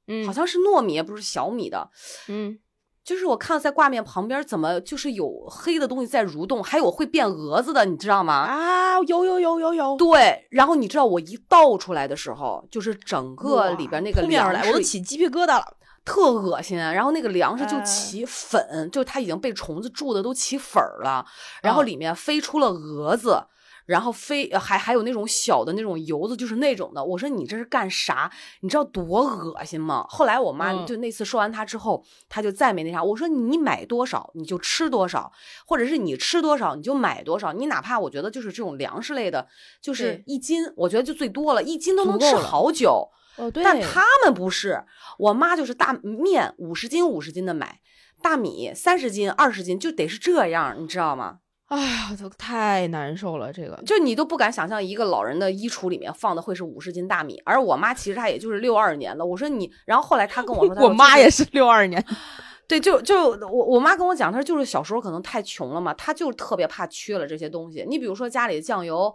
[0.07, 1.91] 嗯，好像是糯米，不是小米的。
[2.29, 2.59] 嗯
[3.05, 8.35] 就是我看到在挂面旁边怎么就是有黑的东西在蠕动，还有会变蛾子的，你知道吗？
[8.35, 15.77] 啊，有有有有有，对，然后你知道我一倒出来的时候，就是整个里边那个面而来，我都起鸡皮疙瘩了。
[16.05, 21.25] 特恶心，然后那个粮食就哎起粉，就它已经被虫子蛀的都起粉儿了，
[21.63, 23.43] 然后啊里面飞出了蛾子。
[23.89, 27.03] 然后飞呃还还有那种小的那种油子，就是那种的。
[27.03, 28.31] 我说你这是干啥？
[28.61, 30.05] 你知道多恶心吗？
[30.11, 33.03] 后来我妈嗯就那次说完它之后，她就再没那啥。
[33.03, 35.33] 我说你买多少你就吃多少，
[35.67, 37.55] 或者是你吃多少你就买多少。
[37.55, 39.49] 你哪怕我觉得就是这种粮食类的，
[39.81, 43.09] 就是一斤，我觉得就最多了，一斤都能吃好久。
[43.37, 44.85] 哦，对，但他们不是，
[45.17, 47.81] 我妈就是大面五十斤五十斤的买，
[48.21, 51.39] 大米三十斤二十斤就得是这样，你知道吗？
[51.69, 59.25] 哎呀，都太难受了，这个就你都不敢想象一个老人的衣橱里面放的会是五十斤大米，而我妈其实她也就是六二年的。
[59.25, 62.05] 我说你，然后后来她跟我说，她我妈也是六二年，
[62.67, 67.85] 对，就就我我妈跟我讲，她说就是小时候可能太穷了嘛，她就特别怕缺了这些东西。
[67.89, 69.15] 你比如说家里的酱油。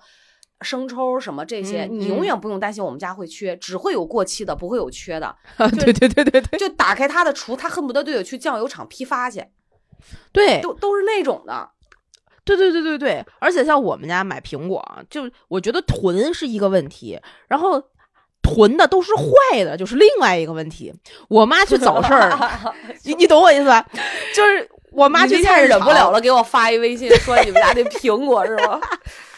[0.61, 5.35] 生抽什么这些，嗯你永远不用担心我们家会缺，只会有过期的，不会有缺的。
[5.57, 9.43] 对对对对对就打开她的橱，她恨不得都得去酱油厂批发去，
[10.31, 11.69] 对都都是那种的。
[12.45, 17.81] 对对对对对，而且像我们家买苹果啊，就我觉得囤是一个问题，然后
[18.41, 20.93] 囤的都是坏的，就是另外一个问题。
[21.29, 22.37] 我妈去早市儿，
[23.03, 23.85] 你你懂我意思吧？
[24.35, 28.79] 就是我妈去菜市场忍不了了，给我发一微信说你们家那苹果是吧？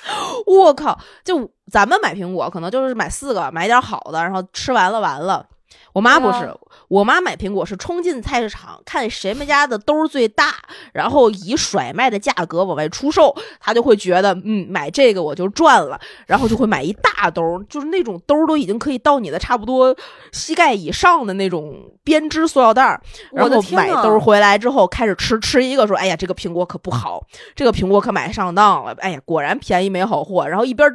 [0.46, 1.00] 我靠！
[1.24, 5.48] 就咱们买苹果，可能就是买四个，买点好的，然后吃完了完了。
[5.94, 6.54] 我妈不是，
[6.90, 10.56] 我妈买苹果是冲进菜市场，看谁们家的兜儿最大，
[10.92, 19.96] 然后以甩卖的价格往外出售，她就会觉得，嗯，买这个我就赚了，然后就会买一大兜儿，就是那种兜儿都已经可以到你的差不多
[20.32, 30.46] 膝盖以上的那种编织塑料袋儿，然后买兜儿回来之后开始吃，吃一个说，哎呀，这个苹果可不好，这个苹果可买上当了，哎呀，果然便宜没好货。
[30.48, 30.90] 然后一边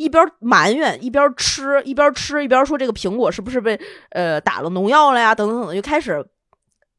[0.00, 3.78] 一边埋怨，一边吃，一边吃一边说这个苹果是不是被
[4.10, 5.34] 呃打了农药了呀？
[5.34, 6.24] 等等等等，就开始。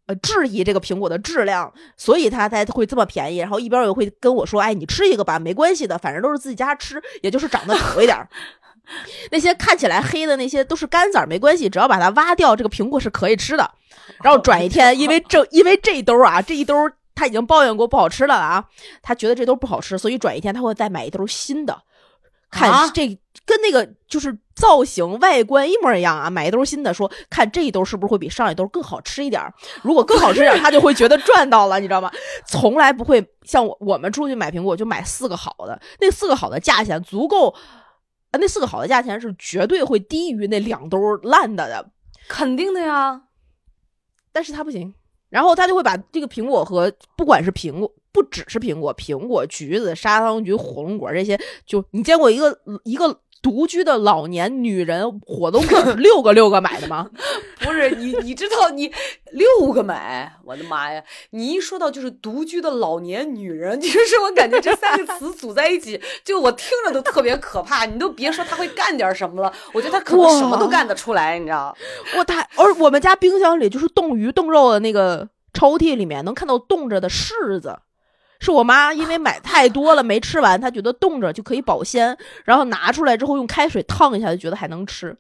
[0.08, 3.38] 呃，质疑这个苹果的质量，所以它才会这么便宜。
[3.38, 8.28] 然后一边又会跟我说：“哎，你吃一个吧，没关系的，反正都是自己家吃，也就是长得丑一点儿。
[9.30, 13.72] 那些看起来黑的那些都是干籽儿，没关系，只要把它挖掉，这个苹果是可以吃的。
[14.24, 16.76] 然后转一天，因为这因为这一兜啊，这一兜
[17.14, 18.66] 他已经抱怨过不好吃了啊，
[19.04, 21.80] 他觉得这兜不好吃，所以转一天他会再买一兜新的，
[22.52, 23.08] 看啊这
[23.46, 29.52] 跟那个就是造型外观一模一样啊，买一兜新的，说看这一兜是不是会比上一兜更好吃一点儿？
[29.82, 32.12] 如果更好吃一点儿，他就会觉得赚到了，你知道吗？
[32.46, 37.56] 从来不会像我我们出去买苹果就买四个好的，那四个好的价钱足够。
[38.32, 41.90] 啊，那四个好的价钱是绝对会低于那两兜烂的的，
[42.30, 43.24] 肯定的呀。
[44.32, 44.94] 但是他不行，
[45.28, 57.10] 然后他就会把这个苹果和不管是苹果，不只是苹果，苹果、橘子、砂糖橘、火龙果这些，就你见过一个一个独居的老年女人火龙果 六个六个买的吗？
[57.62, 58.92] 不是你，你知道你
[59.32, 61.04] 六个买，我的妈呀！
[61.32, 67.86] 你一说到就是独居的老年女人， 就是我感觉这三个词组在一起，就我听着都特别可怕。
[67.86, 71.76] 你都别说她会干点什么了，我觉得她可能什么都干得出来，你知道？
[72.18, 77.78] 我太，而我们家冰箱里就是冻鱼冻肉的那个抽屉里面能看到冻着的柿子，
[78.42, 85.16] 是我妈因为买太多了没吃完，她觉得冻着就可以保鲜，然后拿出来之后用开水烫一下，就觉得还能吃。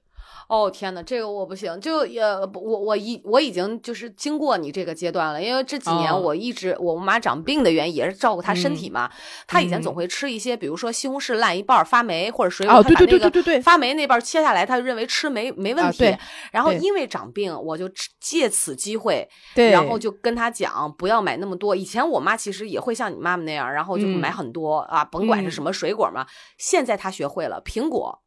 [0.51, 9.09] 哦天呐，这个我不行，就也我我已我已经就是经过你这个阶段了，因为这几年我一直我妈长病的原因也是照顾她身体嘛，
[9.47, 16.17] 她以前总会吃一些，比如说西红柿烂一半发霉或者水果，对对对对对对，发霉那半切下来，她就认为吃没没问题，
[16.51, 19.25] 然后因为长病，我就借此机会，
[19.71, 21.73] 然后就跟她讲不要买那么多。
[21.73, 26.27] 以前我妈其实也会像你妈妈那样，然后就买很多啊，甭管是什么水果嘛。
[26.57, 28.19] 现在她学会了，苹果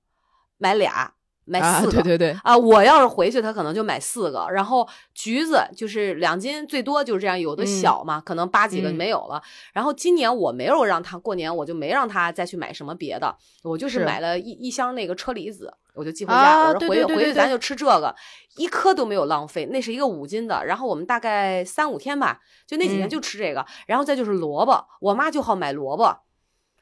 [0.57, 1.13] 买俩。
[1.47, 2.57] 买四个，对对对啊！
[2.57, 4.47] 我要是回去，他可能就买四个。
[4.51, 7.39] 然后橘子就是两斤，最多就是这样。
[7.39, 9.43] 有的小嘛，可能八几个没有了。
[9.73, 13.37] 然后今年我没有让他过年，我就没让他再去买什么别的。
[13.63, 16.69] 我就是买了一一箱那个车厘子，我就寄回家。
[16.69, 18.15] 我说回去回去咱就吃这个，
[18.57, 19.67] 一颗都没有浪费。
[19.67, 23.67] 那是一个五斤的，然后我们大概三五天吧，就那几天就吃这个。
[23.87, 26.17] 然后再就是萝卜，我妈就好买萝卜，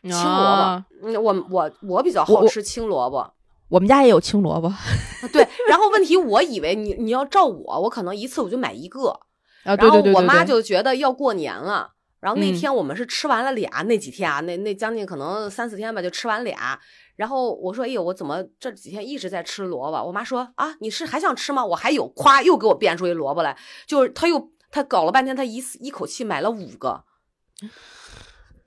[0.03, 0.85] 青萝卜。
[1.03, 3.35] 嗯，我我我比较好吃青萝卜。
[3.73, 4.71] 我们家也有青萝卜，
[5.33, 5.49] 对。
[5.67, 9.19] 然后问题，我以为你你要照我，我可能一次我就买一个。
[9.65, 10.13] 啊，对对对。
[10.13, 16.79] 我妈就觉得要过年了，然后那天我们是吃完了俩，那几天啊，那那将近可能三四天吧，就吃完俩。
[17.17, 20.05] 然后我说，哎呦，我怎么这几天一直在吃萝卜？
[20.05, 21.65] 我妈说，啊，你是还想吃吗？
[21.65, 23.57] 我还有，咵又给我变出一萝卜来，
[23.87, 27.05] 就是他又他搞了半天，他一次一口气买了五个。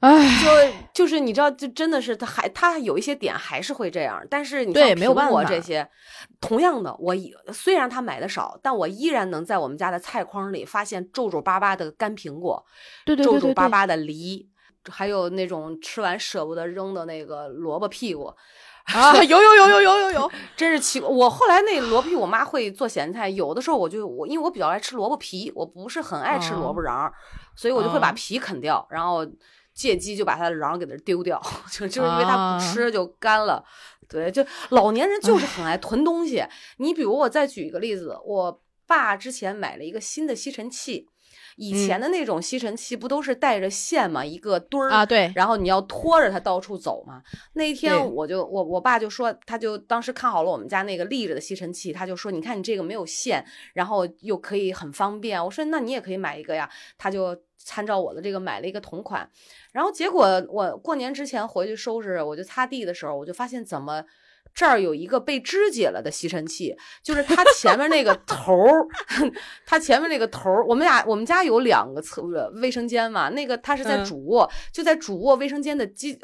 [0.02, 0.28] 唉，
[0.94, 5.88] 就就是你知道，就真的是他还他有一些点还是会这样，但是你像苹果这些，
[6.40, 7.16] 同样的，我
[7.52, 12.64] 虽然他买的少，但我依然能在我们家的菜筐里发现皱皱巴巴的干苹果，
[13.06, 14.48] 对对对，皱皱巴巴的梨，
[14.90, 18.32] 还有那种吃完舍不得扔的那个萝卜屁股
[18.94, 21.10] 啊，有有有有有有有，真是奇怪。
[21.10, 27.12] 我后来那萝卜屁，我妈会做咸菜，有的时候我就我因为我比较爱吃萝卜皮，我不是很爱吃萝卜瓤，
[27.56, 29.26] 所以我就会把皮啃掉，然后。
[29.76, 33.64] 借机就把它的瓤给它丢掉，就就是因为它不吃就干了。
[34.08, 36.44] 对，就老年人就是很爱囤东西。
[36.78, 41.10] 你比如我再举一个例子，我爸之前买了一个新的吸尘器，
[41.56, 47.22] 以前的那种吸尘器不都是带着线嘛，一个墩儿啊，对，然后你要拖着它到处走嘛。
[47.54, 55.44] 那一天我就我我爸就说，他就当时看好了我们家那个立着的吸尘器，他就说，你看你这个没有线，然后又可以很方便。
[55.44, 57.36] 我说那你也可以买一个呀，他就。
[57.58, 59.28] 参照我的这个买了一个同款，
[59.72, 64.04] 然后结果我过年之前回去收拾，我就擦地的时候，我就发现怎么
[64.56, 68.88] 这儿有一个被肢解了的吸尘器，就是它前面那个头儿，
[69.68, 72.22] 它前面那个头儿，我们俩我们家有两个厕
[72.56, 76.18] 卫生间嘛，那个它是在主卧，就在主卧卫生间的犄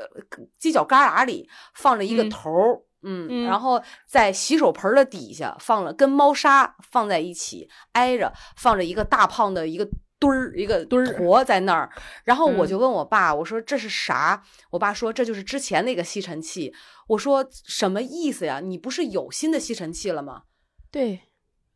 [0.60, 9.88] 犄角旮旯里放着一个头儿，嗯，然后在洗手盆的底下放了跟猫砂放在一起挨着放着一个大胖的一个。
[10.22, 11.90] 墩儿一个堆儿坨在那儿，
[12.24, 14.44] 然后我就问我爸，我说这是啥？
[14.70, 16.72] 我爸说这就是之前那个吸尘器。
[17.08, 18.60] 我说什么意思呀？
[18.60, 20.44] 你不是有新的吸尘器了吗？
[20.92, 21.22] 对，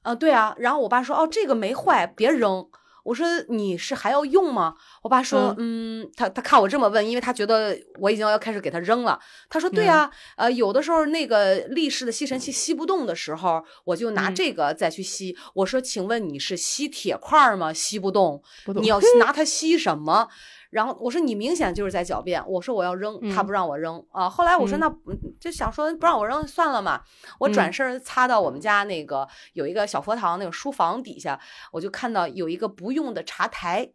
[0.03, 0.55] 啊对啊。
[0.59, 2.69] 然后我爸说哦，这个没坏，别扔。
[3.05, 4.73] 我说你是还要用吗？
[5.03, 9.19] 我爸说，嗯，他他看我这么问，因为他觉得我已经要开始给他扔了。
[9.47, 15.37] 他说，对啊，呃，有的时候那个立式的吸尘器吸不动的时候，我就拿这个再去吸。
[15.53, 17.71] 我说，请问你是吸铁块吗？
[17.71, 18.41] 吸不动，
[18.81, 20.27] 你要拿它吸什么？
[20.75, 24.29] 然后我说你明显就是在狡辩，我说我要扔，他不让我扔啊。
[24.29, 24.93] 后来我说那
[25.39, 27.01] 就想说不让我扔算了嘛。
[27.39, 31.39] 我转身擦到我们家那个有一个小佛堂那个书房底下，
[31.71, 33.93] 我就看到有一个不用的茶台，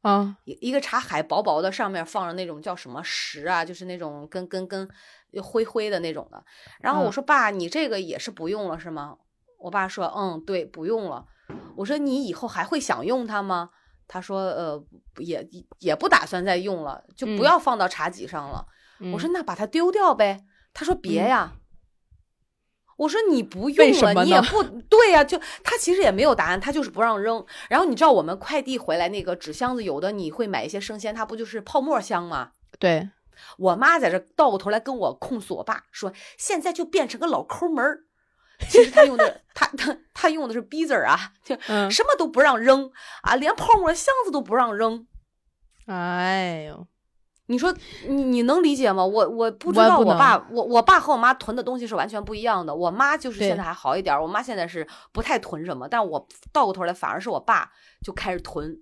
[0.00, 4.88] 啊，一一个茶海薄薄的，上面放着那种叫什么石啊，就是那种跟跟跟
[5.42, 6.42] 灰灰的那种的。
[6.80, 9.18] 然后我说爸，你这个也是不用了是吗？
[9.58, 11.26] 我爸说嗯对，不用了。
[11.76, 13.68] 我说你以后还会想用它吗？
[14.06, 14.84] 他说：“呃，
[15.18, 15.46] 也
[15.78, 18.66] 也不打算再用了，就不要放到茶几上了。”
[19.12, 21.54] 我说：“那把它丢掉呗。”他说：“别呀。”
[22.96, 27.44] 我说：“你不用了，你也不对呀。”就他其实也没有答案，他就是不让扔。
[27.68, 32.52] 然后你知道我们快递回来那个纸箱子，有的你会买一些生鲜，它不就是泡沫箱吗？
[32.78, 33.10] 对
[33.58, 38.04] 我妈在这倒过头来跟我控诉我爸说：“现在就变成个老抠门儿。”
[38.68, 42.90] 其实他用的他他他用的是逼字儿啊，就嗯，什么都不让扔
[43.22, 45.06] 啊，连泡沫箱子都不让扔。
[45.86, 46.86] 哎呦，
[47.46, 47.74] 你说
[48.08, 49.04] 你你能理解吗？
[49.04, 52.74] 我我不知道我爸我我爸和我妈囤的东西是完全不一样的。
[52.74, 57.70] 我妈就是现在还好一点儿，我妈现在是不太囤什么，但我倒过头来反而是我爸
[58.02, 58.76] 就开始囤。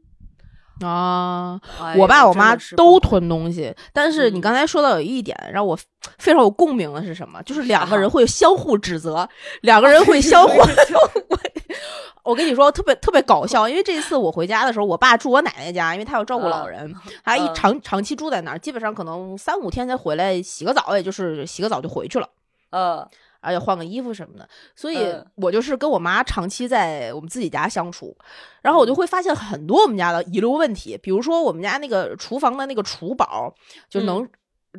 [0.85, 5.79] 啊，哎我爸我妈都不囤东西，但是你嗯刚才说到有一点让我
[6.19, 7.43] 非常有共鸣的是什么？
[7.43, 9.29] 就是两个人啊会相互指责，
[9.63, 10.55] 两个人会相互。
[12.25, 22.29] 我跟你说，特别特别搞笑，因为这一次我回家的时候，我爸住我奶奶家，因为他要照顾老嗯人，他一嗯长长期住在那儿，基本上可能三五天才回来洗个澡，也就是洗个澡就回去了。
[22.71, 23.07] 呃
[23.43, 25.27] 而且换个衣服什么的，所以嗯。
[25.37, 28.17] 我就是跟我妈长期在我们自己家相处，
[28.63, 33.53] 然后我就会发现很多我们家的遗留问题，比如说我们家那个厨房的那个厨宝，
[33.91, 34.27] 就能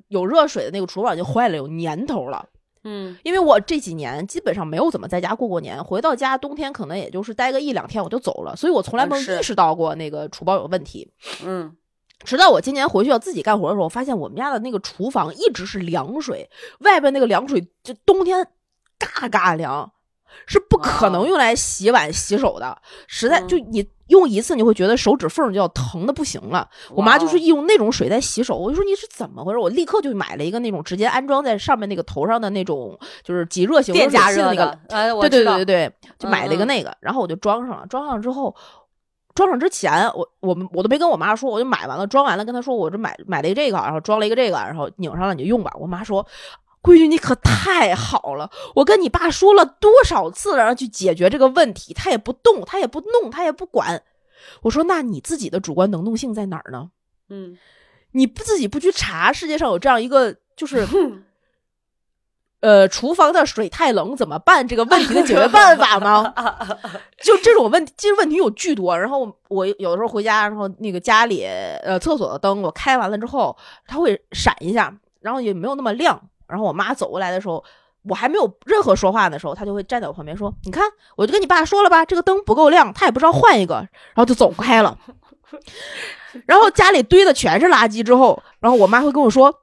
[0.07, 2.45] 有热水的那个厨宝就坏了，有年头了。
[2.83, 3.17] 嗯。
[3.23, 11.11] 因为我这几年基本上没有怎么在家过过年，回到家冬天可能也就是待个一两天我就走了，所以我从来没有意识到过那个厨宝有问题。
[11.45, 11.75] 嗯
[12.23, 16.49] 直到我今年回去要自己干活的时候，我发现我们家的那个厨房一直是凉水，
[16.79, 18.47] 外边那个凉水就冬天
[18.97, 19.91] 嘎嘎凉，
[20.45, 22.81] 是不可能用来洗碗洗手的。
[23.07, 26.69] 实在嗯就你用一次，你会觉得手指缝就要疼的不行了。
[26.91, 29.57] 我妈就是用那种水在洗手，我就说你是怎么回事？
[29.57, 34.77] 我立刻就买了一个那种直接安装在上面那个头上的那种，就是即热型电加热的那个
[35.21, 37.87] 对对对对对，就买了一个那个，然后我就装上了。
[37.87, 38.53] 装上之后，
[39.33, 45.71] 装上之前，我我们我都没跟我妈说，我就买完了，装完了，跟她说我这买买了一个这个，然后装了一个这个，然后拧上了你就用吧。
[45.79, 46.25] 我妈说。
[46.83, 48.51] 闺女，你可太好了！
[48.75, 54.03] 我跟你爸说了多少次了，让去解决这个问题，他也不动，他也不弄，他也不管。
[54.63, 56.89] 我说，那你自己的主观能动性在哪儿呢？
[57.29, 57.57] 嗯
[58.11, 60.85] 你不自己不去查世界上有这样一个就是
[62.63, 64.65] 呃，厨房的水太冷怎么办？
[64.65, 66.33] 这个问题的解决办法吗？
[67.21, 68.97] 就这种问题，其实问题有巨多。
[68.97, 73.53] 然后我有的时候回家，然后那个家里呃厕所的灯我开完了之后，
[73.85, 76.17] 它会闪一下，然后也没有那么亮。
[76.47, 77.61] 然后我妈走过来的时候，
[78.03, 80.85] 我还没有任何说话的时候，她就会站在我旁边说：“你看，
[81.17, 83.75] 我就跟你爸说了吧，这个灯不够亮，他也不知道换一个。”
[84.15, 84.97] 然后就走开了。
[86.45, 89.53] 然后家里堆的全是垃圾之后，然后我妈会跟我说。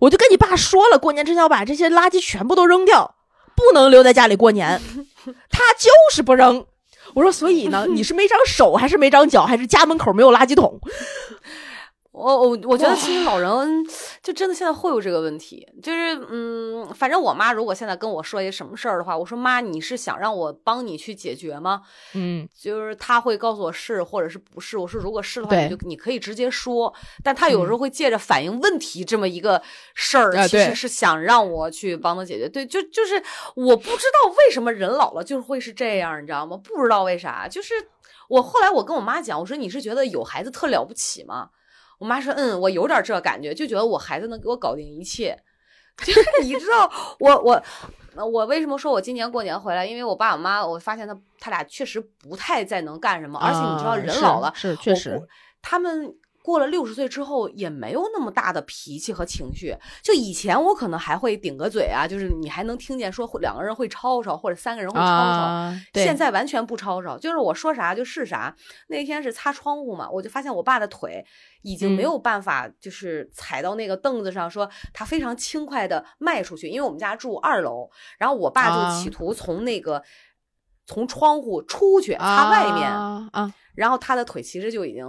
[0.00, 3.14] 我就跟你爸说了，过年之前要把这些垃圾全部都扔掉，
[3.54, 4.80] 不能留在家里过年。
[5.50, 6.66] 他就是不扔。
[7.14, 10.80] 我说，所以呢，你是没长手，还是没长脚，还是家门口没有垃圾桶？
[12.12, 13.50] 我我我觉得哇其实老人
[14.22, 21.80] 就真的现在会有这个问题，就是嗯，反正我妈如果现在跟我说一些什么事儿的话，我说妈，你是想让我帮你去解决吗？
[22.12, 24.76] 嗯，就是她会告诉我是或者是不是。
[24.76, 26.92] 我说如果是的话，你就你可以直接说，
[27.24, 29.62] 但她有时候会借着反映问题这么一个
[29.94, 32.46] 事儿，其实是想让我去帮她解决。
[32.46, 33.22] 对，就就是
[33.56, 36.58] 我不知道为什么人老了就是会是这样，你知道吗？
[36.62, 37.72] 不知道为啥，就是
[38.28, 41.48] 我后来我跟我妈讲，我说你是觉得有孩子特了不起吗？
[42.00, 45.38] 我妈说：“嗯，我有点这感觉，就觉得我孩子能给我搞定一切。
[46.02, 47.62] 就是你知道，我我
[48.16, 49.84] 我为什么说我今年过年回来？
[49.84, 55.20] 因为我爸我妈，我发现他他俩确实不太再能干什么，而且你知道，啊人老了，是是确实，
[55.60, 59.76] 他们过了六十岁之后也没有那么大的脾气和情绪。
[60.02, 65.06] 就以前我可能还会顶个嘴啊，就是你还能听见说两个人会吵吵，或者三个人会吵吵。
[65.06, 68.54] 啊，现在完全不吵吵，就是我说啥就是啥。
[68.88, 71.24] 那天是擦窗户嘛，我就发现我爸的腿
[71.62, 76.68] 已经没嗯有办法，就是踩到那个凳子上，说他非常轻快的迈出去。
[76.68, 80.02] 因为我们家住二楼，然后我爸就啊企图从那个、
[80.86, 85.06] 从窗户出去擦外面，啊啊，然后他的腿其实就已经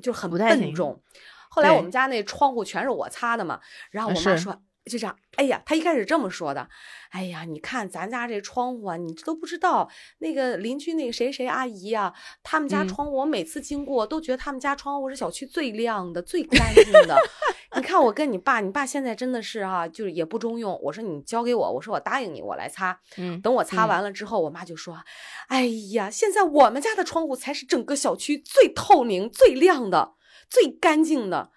[0.00, 1.00] 就很笨重。
[1.48, 4.60] 后来我们家那窗户全是我擦的嘛，然后我妈说。
[4.90, 6.68] 就这样，哎呀，他一开始这么说的，
[7.10, 9.88] 哎呀，你看咱家这窗户啊，你都不知道
[10.18, 12.12] 那个邻居那个谁谁阿姨啊、
[12.42, 17.16] 他们家嗯窗户，我每次经过都觉得他们家窗户是小区最亮的、最干净的。
[17.76, 20.76] 你看我跟你爸，你爸现在真的是哈、就是也不中用。
[20.82, 22.98] 我说你交给我，我说我答应你，我来擦。
[23.16, 24.98] 嗯，等我擦嗯完了之后，我妈就说
[25.46, 30.14] ：“哎呀，现在我们家的窗户才是整个小区最透明、最亮的、
[30.48, 31.52] 最干净的。”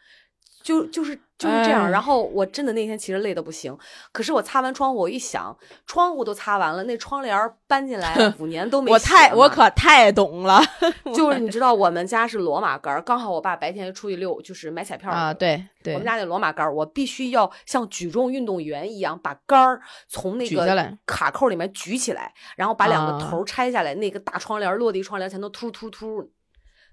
[0.63, 1.85] 就就是就是这样。
[1.85, 3.77] 哎然后我真的那天其实累的不行，
[4.11, 5.55] 可是我擦完窗户，我一想，
[5.85, 10.61] 窗户都擦完了，那窗帘儿搬进来 五年都没我太我可太懂了
[11.13, 26.31] 就是你知道，我们家是罗马杆儿，刚好我爸白天出去溜，就是买彩票儿啊，对对我们，家那罗马杆儿，我必须要像举重运动员一样，把杆儿从那个卡扣里面举起来，然后把两个啊头儿拆下来，那个大窗帘落地窗帘儿才能突突突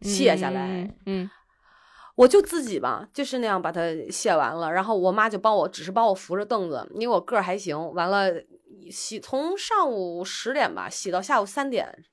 [0.03, 0.67] 卸下来。
[0.67, 1.31] 嗯，嗯
[2.21, 7.95] 我就自己吧，就是那样把它卸完了，然后我妈就帮我，只是帮我扶着凳子，因为我个儿还行。
[7.95, 8.31] 完了，
[8.91, 12.05] 洗从上午十点吧洗到下午三点，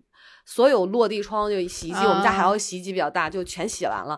[0.45, 4.18] 所有落地窗就洗衣机，我们家还有洗衣机比较大，就全洗完了。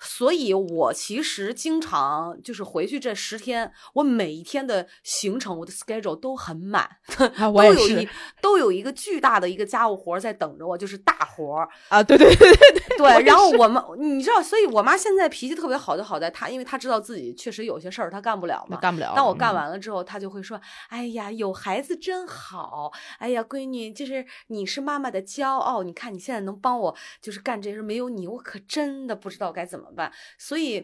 [0.00, 8.08] 所以，我其实经常就是回去这十天，我每一天的行程，我的 schedule 都很满，都有一
[8.40, 12.02] 都有一个巨大的一个家务活在等着我，就是大活儿啊！
[12.02, 13.22] 对对对对对对。
[13.24, 19.12] 然后我们，你知道，所以我妈现在脾气特别好，就好在她，因为她知道自己确实有些事儿她干不了嘛，干不了。
[19.14, 22.90] 当我干完了之后，她就会说：“哎呀，有孩子真好！
[23.18, 25.82] 哎呀，闺女，就是你是妈妈的骄傲。
[25.82, 30.80] 你看你现在能帮我，就是干这事，没有你，我可真的不知道该怎么。”办，所以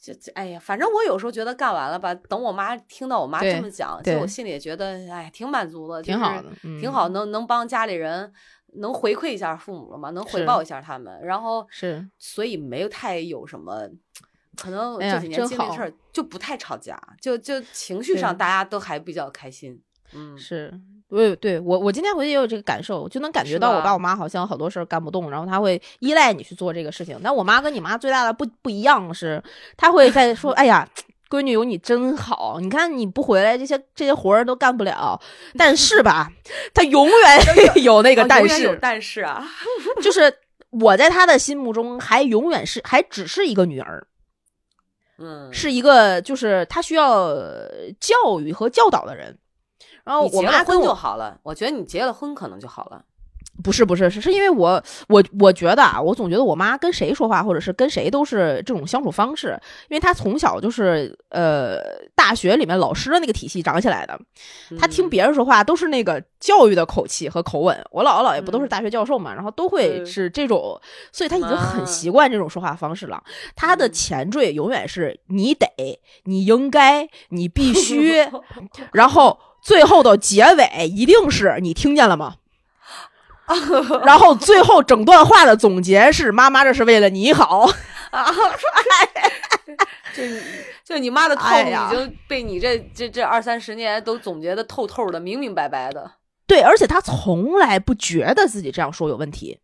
[0.00, 6.50] 就哎呀，反正我有时候觉得干完了吧，等我妈听到我妈这么讲，就我心里也觉得哎，挺满足的，挺好的，
[6.80, 8.32] 挺好，能能帮家里人，
[8.74, 13.88] 能回馈一下父母了嘛，能回报一下他们，然后是，所以没有太有什么，
[14.56, 19.80] 可能这几年经历事儿就不太吵架，就就情绪上大家都还比较开心，
[20.12, 20.72] 嗯，是。
[21.14, 27.20] 对对，我我今天回去也有这个感受，就能感觉到我爸我妈好像好多事儿干不动，然后他会依赖你去做这个事情。
[27.22, 29.42] 但我妈跟你妈最大的不不一样是，
[29.76, 30.88] 她会在说：“哎呀，
[31.28, 35.20] 闺女有你真好，你看你不回来，这些这些活儿都干不了。”
[35.58, 36.32] 但是吧，
[36.72, 37.14] 她永远
[37.84, 39.46] 有那个但是，但是啊，
[40.02, 40.34] 就是
[40.70, 44.06] 我在她的心目中还永远是还只是一个女儿，
[45.18, 47.34] 嗯，是一个就是他需要
[48.00, 49.36] 教育和教导的人。
[50.04, 53.02] 然后我妈婚就好了，我觉得你结了婚可能就好了。
[53.62, 61.78] 不是不是是是因为我我我觉得啊，我总觉得我妈跟谁说话或者是跟谁都是这种相处方式，因为她从小就是呃
[62.14, 64.18] 大学里面老师的那个体系长起来的，
[64.80, 67.78] 她听别人说话都是那个教育的口气和口吻。
[67.90, 70.80] 我姥姥姥爷不都是大学教授嘛，然后都会是这种，
[71.12, 73.22] 所以她已经很习惯这种说话方式了。
[73.54, 75.68] 她的前缀永远是你得，
[76.24, 78.26] 你应该，你必须，
[78.94, 79.38] 然后。
[79.62, 82.34] 最后的结尾一定是你听见了吗？
[84.04, 87.68] 然后最后整段话的总结是：妈妈这是为了你好
[88.10, 88.32] 啊！
[90.14, 90.22] 就
[90.94, 96.12] 就你妈的套路已经被你这这这二三十年都总结的透透的、明明白白的。
[96.46, 99.58] 对，而且他从来不觉得自己这样说有问题，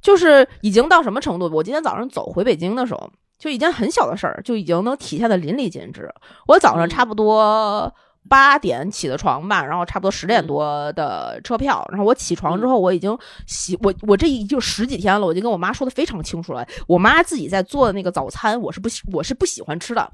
[0.00, 1.50] 就是已经到什么程度？
[1.52, 6.12] 我今天早上走回北京的时候，就一件很小的事儿，就已经能体现的淋漓尽致。
[6.46, 7.94] 我早上差不多。
[8.28, 11.86] 八点起的床吧，然后差不多十点多的车票。
[11.90, 13.16] 然后我起床之后，我已经
[13.46, 16.66] 洗我我这就十几天了，我就跟我妈说的非常清楚了。
[16.86, 20.12] 我妈自己在做的那个早餐，我是不我是不喜欢吃的。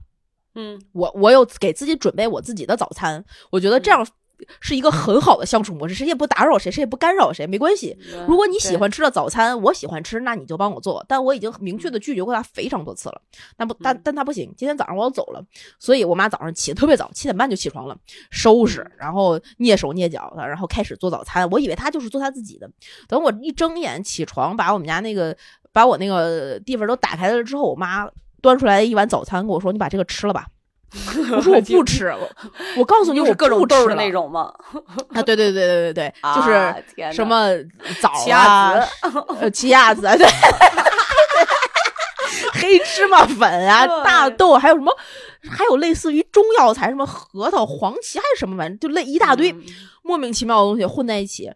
[0.55, 4.07] 嗯，我我有给自己准备我自己的早餐，我觉得这样。
[4.61, 7.97] 是一个很好的相处模式，谁也不打扰谁，谁也不干扰谁，没关系。
[8.27, 11.05] 如果你喜欢吃的早餐，我喜欢吃，那你就帮我做。
[11.09, 13.21] 但我已经明确的拒绝过他非常多次了。
[13.57, 14.53] 但不，但但他不行。
[14.57, 15.45] 今天早上我要走了，
[15.79, 17.97] 所以我妈早上起的特别早，七点半就起床了，
[18.31, 21.49] 收拾，然后蹑手蹑脚的，然后开始做早餐。
[21.51, 22.71] 我以为他就是做他自己的。
[23.09, 25.37] 等我一睁眼起床，把我们家那个
[25.73, 28.09] 把我那个地方都打开了之后，我妈
[28.41, 30.47] 端出来一碗早餐，跟我说：“你把这个吃了吧。”
[31.35, 32.31] 我说我不吃，我
[32.77, 34.53] 我告诉你，我各种豆的那种吗？
[35.15, 37.49] 啊，对对对对对对，就是什么
[38.01, 38.75] 枣啊，
[39.41, 40.27] 呃，奇亚籽，对，
[42.53, 44.95] 黑芝麻粉啊，大豆，还有什么，
[45.51, 49.55] 还有类似于中药材，什么核桃、黄芪还是什么玩意，就类一大堆
[50.03, 51.51] 莫名其妙的东西混在一起。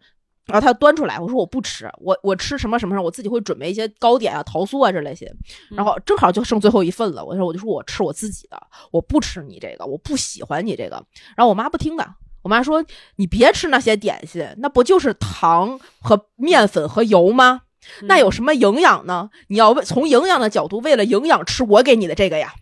[0.47, 5.31] 然后他端出来，我说我不吃，我我吃什么什么什么，我自己会准备一些糕点啊、桃酥啊这类些。
[5.69, 8.57] 然后正好就剩最后一份了，我说我就说我吃我自己的，
[8.91, 11.03] 我不吃你这个，我不喜欢你这个。
[11.35, 12.07] 然后我妈不听的，
[12.43, 12.83] 我妈说
[13.17, 17.61] 你别吃那些点心，那不就是糖和面粉和油吗？
[18.03, 19.29] 那有什么营养呢？
[19.47, 22.53] 你要从营养的角度，为了营养吃我给你的这个呀。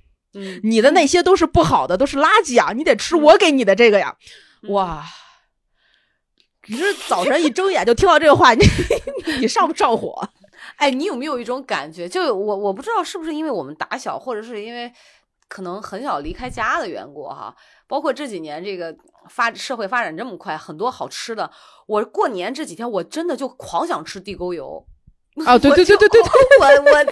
[0.63, 2.73] 你的那些都是不好的，都是垃圾啊！
[2.73, 4.15] 你得吃我给你的这个呀。
[4.69, 5.05] 哇。
[6.67, 8.65] 你是早晨一睁眼就听到这个话，你
[9.39, 10.27] 你上不上火？
[10.77, 12.07] 哎，你有没有一种感觉？
[12.09, 14.91] 就我我不知道是不是因为我们打小，或者是因为
[15.47, 17.55] 可能很小离开家的缘故哈。
[17.87, 18.95] 包括这几年这个
[19.29, 21.49] 发社会发展这么快，很多好吃的。
[21.85, 24.83] 我过年这几天我真的就狂想吃地沟油
[25.45, 25.55] 啊！
[25.57, 27.11] 对对对对 对，我我那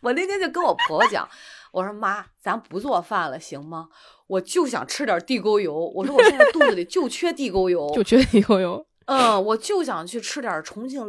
[0.00, 1.28] 我那天就跟我婆婆讲，
[1.72, 3.88] 我说妈，咱不做饭了行吗？
[4.28, 8.86] 我就想吃点地沟油，我说我现在肚子里就缺地沟油， 就缺地沟油。
[9.06, 11.02] 嗯，我就想去吃点重庆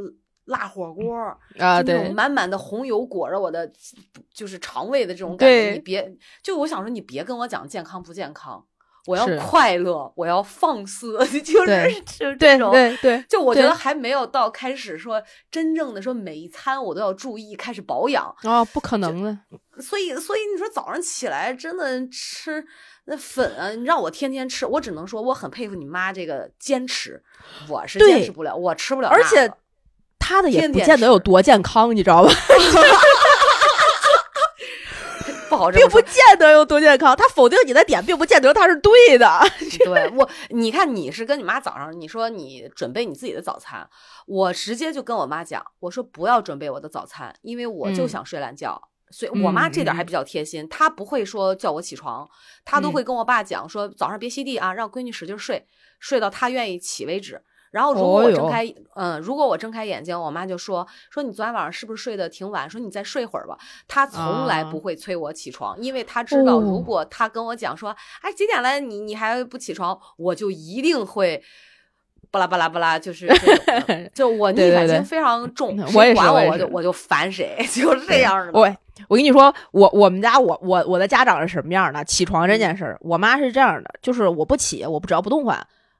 [0.45, 1.13] 辣火锅
[1.59, 3.71] 啊，对，满满的红油裹着我的，
[4.33, 5.71] 就是肠胃的这种感觉。
[5.73, 8.65] 你别，就我想说，你别跟我讲健康不健康，
[9.05, 19.37] 我要快乐，我要放肆， 就是就这种，对对，就我觉得还没有到开始说真正的说每一餐我都要注意，开始保养啊，不可能的。
[19.81, 22.63] 所以所以你说早上起来真的吃
[23.05, 27.23] 那粉啊，你让我天天吃，我只能说我很佩服你妈这个坚持，
[27.69, 29.49] 我是坚持不了，我吃不了，而且
[30.19, 32.29] 她的也不见得有多健康，你知道吧？
[35.71, 39.27] 并不见得有多健康，他否定你的点，并不见得他是对的。
[39.83, 43.89] 对我，你看你是跟你妈早上你说你准备你自己的早餐，
[44.27, 48.81] 我直接就跟我妈讲，我说不要准备我的早餐，因为我就嗯想睡懒觉。
[49.11, 52.29] 所以我妈这点还比较贴心，她不会说叫我起床，
[52.63, 55.65] 她都嗯会跟我爸讲说早上别吸地啊，让闺女使劲睡，
[55.99, 57.41] 睡到她愿意起为止。
[57.71, 62.69] 然后如果我睁开，嗯，如果我睁开眼睛，我妈就说说你昨天晚上是不是睡得挺晚？
[62.69, 63.57] 说你再睡会儿吧。
[63.87, 71.41] 她从来啊不会催我起床，因为她知道如哦果她跟我讲说，哎几点了，你你还不起床，我就一定会。
[72.31, 73.27] 巴拉巴拉巴拉，就是
[74.13, 78.51] 就我逆反心非常重，我也是管我我就我就烦谁， 就是这样的。
[78.53, 78.71] 我
[79.07, 82.05] 我跟你说，我我们家我我我的家长是什么样的？
[82.05, 85.59] 起床这件事儿，我妈是这样的，就是我不起，我不只要不动唤，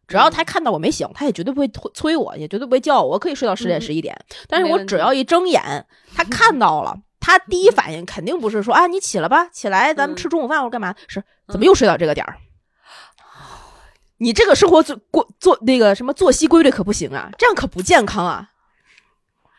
[0.09, 4.19] 只要他看到我没醒，他也绝对不会催催我，也绝对不会叫我，我可以睡到十点嗯十一点。
[4.47, 5.85] 但是我只要一睁眼，
[6.15, 6.97] 他看到了。
[7.21, 10.95] 他第一反应肯定不是说啊，你起了吧，起来，咱们嗯吃中午饭或者干嘛？
[11.07, 12.37] 是怎么又睡到这个点儿？
[14.17, 18.51] 你这个生活做过做那个什么作息规律可不行啊，这样可不健康啊！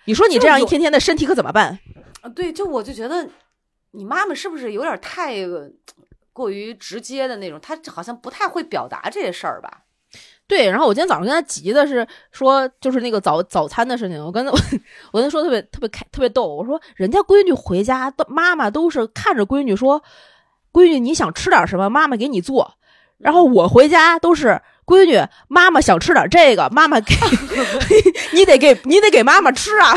[0.06, 1.78] 你说你这样一天天的身体可怎么办？
[2.22, 3.28] 啊，对，就我就觉得
[3.92, 5.70] 你妈妈是不是有点太呃
[6.32, 7.60] 过于直接的那种？
[7.60, 9.82] 她好像不太会表达这些事儿吧？
[10.50, 14.20] 对，然后我今天早上跟他急的是说，就是那个早早餐的事情。
[14.20, 14.58] 我跟他我
[15.12, 20.02] 我跟他说特别特别开特别逗，我说人家闺女回家，都妈妈都是看着闺女说，
[20.72, 22.74] 闺女你想吃点什么，妈妈给你做。
[23.18, 27.14] 然后我回家都是闺女，妈妈想吃点这个，妈妈给
[28.34, 29.94] 你得给你得给妈妈吃啊，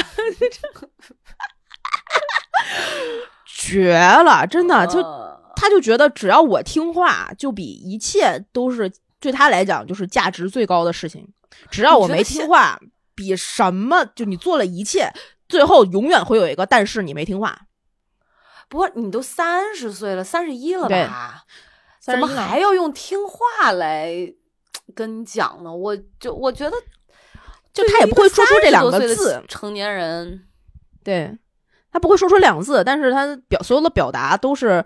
[3.47, 8.91] 绝了，真的就呃他就觉得只要我听话，就比一切都是
[9.23, 11.25] 对他来讲就是价值最高的事情。
[11.71, 12.77] 只要我没听话，
[13.15, 15.13] 比什么就你做了一切，
[15.47, 17.57] 最后永远会有一个但是你没听话。
[18.67, 21.45] 不过你都三十岁了，三十一了吧？
[22.01, 24.11] 怎么还要用听话来
[24.93, 25.73] 跟你讲呢？
[25.73, 26.75] 我就我觉得，
[27.71, 30.45] 就他也不会说出这两个30多岁的字，成年人
[31.01, 31.37] 对
[31.93, 34.83] 他不会说出两个字，但是他表所有的表达都是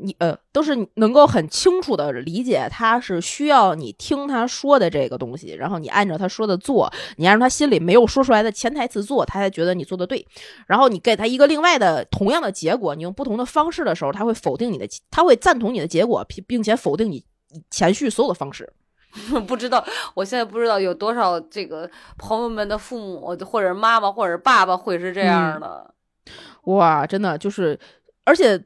[0.00, 10.26] 你呃都是能够很清楚的理解，他是需要你听他说的这个东西，然后你按照他说的做，你按照他心里没有说出来的潜台词做，他才觉得你做的对。
[10.66, 17.24] 然后你给他一个另外的同样的结果，你用不同的方式的时候，他会否定你的，他会赞同你的结果，并并且否定你
[17.70, 18.72] 前续所有的方式。
[19.48, 19.82] 不知道，
[20.14, 25.94] 我现在不知道有多少这个朋友们的父母或者妈妈或者爸爸会是这样的。
[26.64, 27.78] 哇，真的就是，
[28.24, 28.62] 而且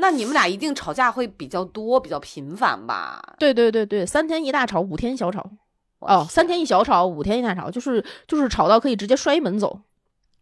[0.00, 3.22] 那你们俩一定吵架会比较多，比较频繁吧？
[3.38, 5.48] 对对对对，三天一大吵，五天一小吵。
[6.00, 9.80] 哦，三天一小吵，五天一大吵，就是就是吵到可以直接摔门走。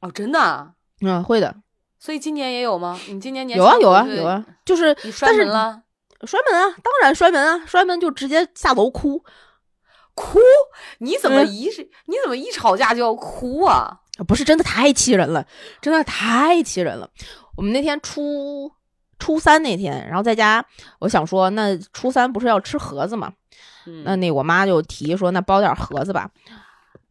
[0.01, 0.73] 哦，真的啊？
[1.01, 1.57] 嗯，会的，
[1.99, 2.99] 所以今年也有吗？
[3.09, 5.83] 你今年年有啊有啊有啊，就是你摔但是门了？
[6.25, 9.23] 摔门啊，当然摔门啊，摔门就直接下楼哭。
[10.15, 10.39] 哭？
[10.99, 14.01] 你怎么嗯一是、你怎么一吵架就要哭啊？
[14.27, 15.47] 不是真的太气人了，
[15.81, 17.09] 真的太气人了。
[17.57, 18.71] 我们那天初
[19.19, 20.65] 初三那天，然后在家，
[21.01, 23.33] 我想说，那初三不是要吃盒子嘛？
[23.87, 26.31] 嗯那那我妈就提说，那包点盒子吧。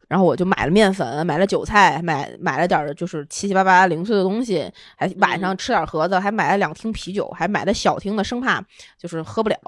[0.08, 8.64] 然后我就买了面粉，买了韭菜，买买了点儿就是七七八八零碎的东西，还晚上吃点盒子，还买了两听啤酒，还买了小听的，生怕
[8.96, 9.58] 就是喝不了。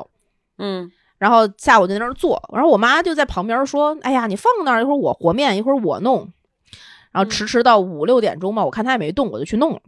[0.57, 6.33] 嗯然后下午就在那儿做，然后我妈就在旁边说：“哎呀，你放那儿，一会儿我和面，一会儿我弄。”
[7.13, 9.81] 然后迟迟到五六点钟吧，我看她也没动，我就去弄了。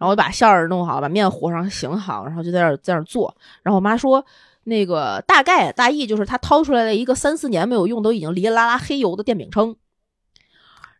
[0.00, 3.36] 然后我就把馅儿弄好，把面和上醒好，然后就在那儿在那儿做。
[3.62, 4.24] 然后我妈说
[4.64, 9.76] ：“那个大概大意就是她掏出来了一个三四年没有用，都已经哩哩啦啦黑油的电饼铛。”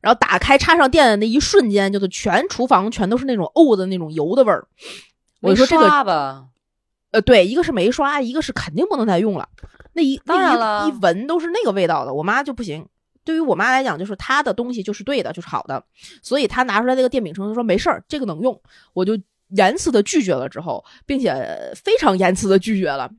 [0.03, 4.67] 然后打开插上电的那一瞬间，就是全厨房全都是那种沤的那种油的味儿。
[5.41, 5.89] 我就说这个
[7.13, 9.49] 呃，对，一个是没刷，一个是肯定不能再用了。
[9.95, 12.87] 那一当然那了一一闻都是那个味道的，我妈就不行。
[13.25, 15.83] 对于我妈来讲，就是她的东西就是对的，就是好的，
[16.23, 18.61] 所以她拿出来那个电饼铛，她说没事儿，这个能用。
[18.93, 19.19] 我就
[19.49, 23.11] 严词的拒绝了之后，并且非常严词的拒绝了。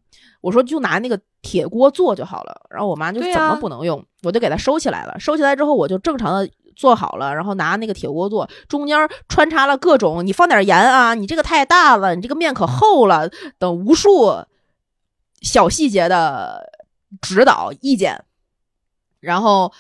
[0.42, 2.62] 我说就拿那个铁锅做就好了。
[2.70, 5.20] 然后我妈就怎么不能用，我就给它收起来了。
[5.20, 8.98] 收起来之后，我就正常的做好了，然后拿那个铁锅做，中间
[9.30, 13.30] 穿插了各种你放点盐啊，你这个太大了，你这个面可厚了
[13.60, 14.34] 等无数
[15.42, 16.72] 小细节的
[17.22, 18.24] 指导意见。
[19.20, 19.72] 然后，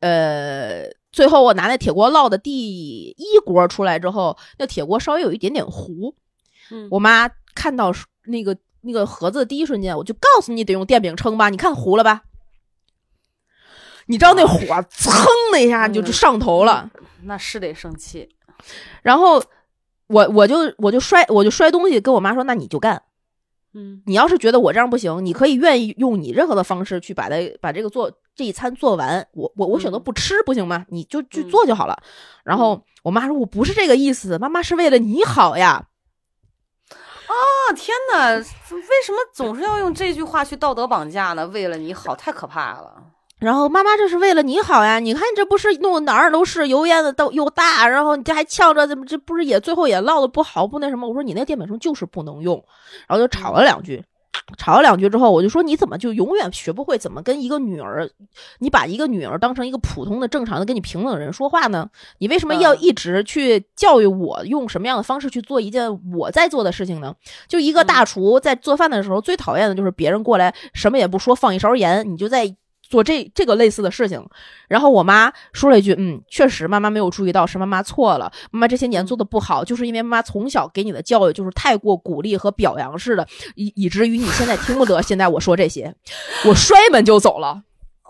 [0.00, 6.14] 呃，最后我拿那铁锅烙的第一锅出来之后，那铁锅稍微有一点点糊，
[6.70, 7.92] 嗯，我妈看到
[8.26, 12.22] 那个那个盒子的第一瞬间，我就告诉你得用电饼铛吧，你看糊了吧？
[14.06, 15.12] 你知道那火蹭
[15.52, 16.90] 的一下你就就上头了，
[17.24, 18.28] 那是得生气。
[19.02, 19.42] 然后
[20.06, 23.02] 我我就我就摔我就摔东西，跟我妈说，那你就干。
[23.74, 29.26] 嗯，你要是觉得我这样不行，你可以愿意用你任何的方式去把它把这个做这一餐做完。
[29.32, 30.86] 我我我选择不吃不行吗？
[30.88, 31.98] 你就去做就好了。
[32.44, 35.86] 然后我妈说我不是这个意思，妈妈是为了你好呀。
[37.26, 37.36] 啊
[37.74, 38.42] 天哪，为
[39.04, 41.46] 什么总是要用这句话去道德绑架呢？
[41.48, 43.02] 为了你好，太可怕了。
[43.38, 51.06] 然后妈妈这是为了你好呀，你看这不是弄哪儿都是油烟子都又大，然后你这还呛着，怎么这不是也最后也烙的不好不那什么？
[51.06, 52.64] 我说你那电饼铛就是不能用，
[53.06, 54.02] 然后就吵了两句，
[54.56, 58.08] 吵了两句之后，我就说你怎么就永远学不会怎么跟一个女儿，
[58.60, 61.90] 你把一个女儿当成一个普通的正常的跟你平等的人说话呢？
[62.18, 67.14] 你为什么要一直去教育我用什么样的方式去做一件我在做的事情呢？
[67.46, 72.56] 就一个大厨在做饭的时候最讨厌的就是别人过来什么也不说，放一勺盐，你就在。
[72.88, 74.24] 做这这个类似的事情，
[74.68, 78.32] 然后我妈说了一句：“嗯，确实，妈妈没有注意到，是妈妈错了。
[78.50, 83.26] 妈妈这些年做的不好，就是因为妈妈从小给你的教育就是太过鼓励和表扬式的，
[83.56, 85.02] 以以至于你现在听不得。
[85.02, 85.94] 现在我说这些，
[86.46, 87.62] 我摔门就走了。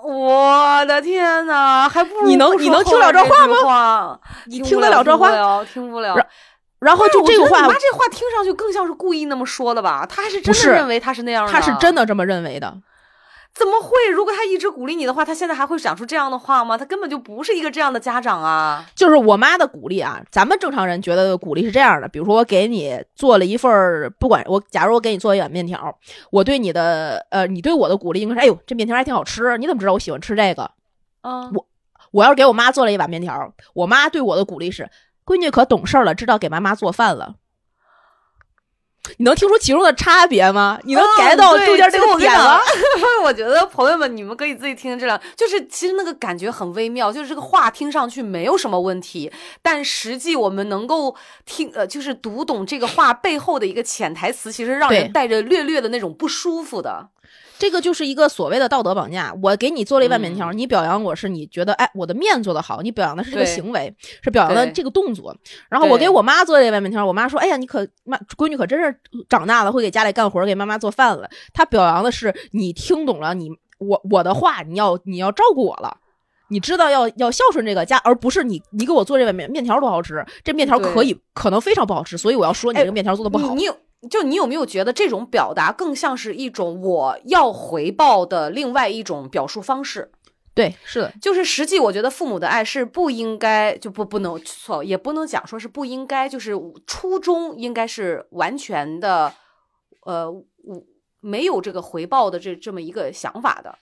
[0.03, 4.21] 我的天哪，还不如你能你能听了这话吗？
[4.47, 5.65] 你听得了这话？
[5.65, 6.17] 听不了。
[6.79, 10.07] 然后就这个话，妈这话听上去更像是故意那么说的吧？
[10.07, 11.53] 她还是真的认为他是那样的？
[11.53, 12.79] 他是真的这么认为的。”
[13.59, 13.91] 怎么会？
[14.15, 16.79] 如果他一直鼓励你的话，他现在还会讲出这样的话吗？
[16.79, 18.87] 他根本就不是一个这样的家长啊！
[18.95, 25.99] 就是我妈的鼓励啊，咱们正常人觉得鼓励是这样的，比如说我给你做了一份儿，不管我，假如我给你做一碗面条，
[26.31, 30.71] 我对你的呃，你对我的鼓励应该是，哎呦，这面条还挺好吃，你怎么知道我喜欢吃这个？
[31.23, 31.67] 啊，我
[32.13, 34.89] 我要是给我妈做了一碗面条，我妈对我的鼓励是，
[35.27, 37.35] 闺女可懂事了，知道给妈妈做饭了。
[39.17, 40.79] 你能听出其中的差别吗？
[40.85, 42.61] 你能 get 到中间这个点吗？
[43.25, 49.33] 我觉得朋友们，你们可以自己听这两，就是其实那个感觉很微妙，就是这个话听上去没有什么问题，
[49.63, 57.09] 但实际我们能够听呃，就是读懂这个话背后的一个潜台词，其实让人带着略略的那种不舒服的。
[57.59, 59.35] 这个就是一个所谓的道德绑架。
[59.43, 65.37] 我给你做了一碗面条，你表扬我是你觉得哎，我的面做的好，你表扬的是这个行为，是表扬的这个动作。
[65.69, 68.99] 然后我给我妈做了一碗面条，我妈说：“哎呀，你可妈闺女可真是
[69.29, 75.97] 长大了，会给家里干活，给妈妈做饭了。”她表扬的是你听懂了你我我的话，你要你要照顾我了，
[76.49, 83.55] 你知道要要孝顺这个家，而不是你你给我做这碗面面条多好吃，这面条可以可能非常不好吃，所以我要说你这个面条做的不好。
[83.55, 83.77] 你有。
[84.09, 90.13] 就你有没有觉得这种表达更像是一种我要回报的另外一种表述方式？
[90.55, 96.53] 对，是的，就是实际我觉得父母的爱是不应该就不不能错，也不能讲说是不应该，就是
[96.87, 99.35] 初衷应该是完全的，
[100.05, 100.33] 呃，
[101.21, 103.77] 没有这个回报的这这么一个想法的。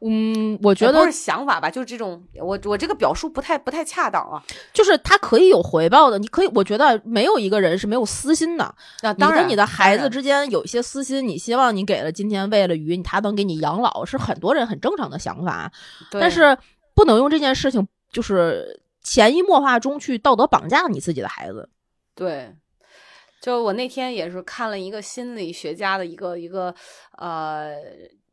[0.00, 4.40] 嗯，我觉得不是想法吧，就是这种，我我这个表述不太不太恰当啊。
[4.72, 8.72] 就是他可以有回报的，你可以，我觉得没有一个人是没有私心的。
[9.02, 15.72] 那当然，你跟你的孩子之间有一些私心，你希望你给了今天喂了鱼，他能给你养老，是很多人很正常的想法。
[16.12, 16.56] 但是
[16.94, 21.68] 不能用这件事情，就是潜移默化中去道德绑架你自己的孩子。
[22.14, 22.54] 对，
[23.42, 26.72] 就我那天也是看了一个心理学家的一个一个
[27.16, 27.74] 呃。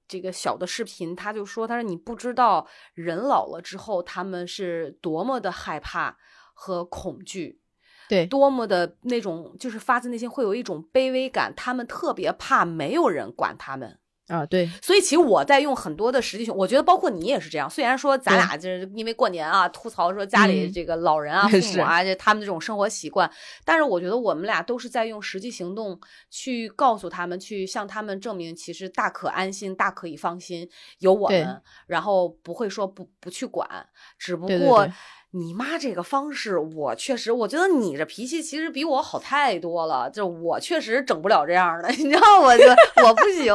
[0.07, 6.17] 这个小的视频，他就说：“他说你不知道人老了之后，他们是多么的害怕
[6.53, 7.59] 和恐惧，
[8.07, 11.53] 对，多么的那种，就是发自内心会有一种卑微感。
[11.55, 17.69] 他们特别怕没有人管他们。”啊，对，所以其实我在用很多的实际性，我觉得包括你也是这样。
[17.69, 23.29] 虽然说咱俩就是因为过年啊，吐槽说家里这个老人啊、父母啊，这他们这种生活习惯，
[23.63, 25.99] 但是我觉得我们俩都是在用实际行动
[26.31, 30.67] 去告诉他们，去向他们证明，其实大可安心，大可以放心，
[30.99, 33.69] 有我们，然后不会说不不去管，
[34.17, 34.89] 只不过。
[35.31, 40.09] 你妈这个方式，我确实，我觉得你这脾气其实比我好太多了。
[40.09, 42.63] 就我确实整不了这样的， 你知道，我就
[43.03, 43.53] 我不行。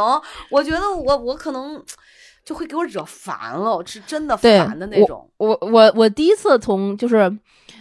[0.50, 1.82] 我觉得我我可能
[2.44, 5.26] 就会给我惹烦了，是真的烦的那种。
[5.38, 7.34] 我我我第一次从就是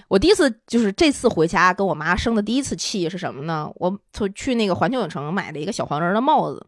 [0.08, 3.70] 我第一次就是这次回家跟我妈生的第一次气是什么呢？
[3.76, 6.66] 我从去那个环球影城买了一个小黄人的帽子，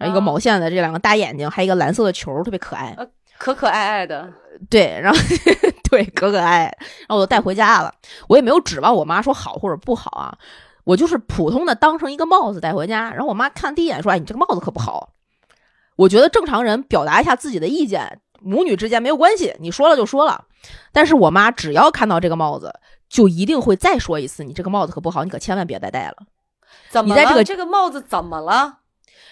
[0.00, 2.94] 一个毛线的，这两个大眼睛，还有一个蓝色的球，特别可爱，
[3.38, 4.30] 可可爱爱的。
[4.68, 5.18] 对，然后。
[5.94, 6.62] 对，可可爱，
[7.06, 7.94] 然后我就带回家了。
[8.28, 10.36] 我也没有指望我妈说好或者不好啊，
[10.82, 13.10] 我就是普通的当成一个帽子带回家。
[13.12, 15.10] 然后我妈看第一眼说：“哎，你这个帽子可不好。”
[15.94, 20.46] 我觉得正常人表达一下自己的意见，母女之间没有关系，你说了就说了。
[20.90, 22.74] 但是我妈只要看到这个帽子，
[23.08, 26.16] 就一定会再说一次：“你这个帽子可不好，你可千万别再戴了。”
[26.90, 28.78] 怎么你在这个了这个帽子怎么了？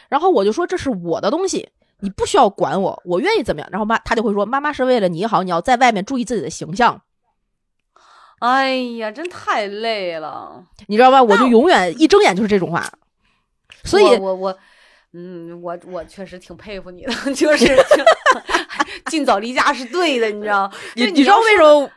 [0.08, 1.70] 然后我就说这是我的东西，
[2.02, 3.68] 你不需要管我，我愿意怎么样。
[3.72, 7.00] 然后妈他就会说妈妈是为了你好，你要在外面注意自己的形象，
[8.40, 10.64] 哎呀，真太累了。
[10.88, 11.22] 你知道吧？
[11.22, 12.90] 我就永远一睁眼就是这种话，
[13.84, 14.58] 所以我我我，
[15.12, 17.76] 嗯，我我确实挺佩服你的， 就是
[19.06, 20.70] 尽早离家是对的，你知道？
[20.96, 21.90] 你你知道为什么？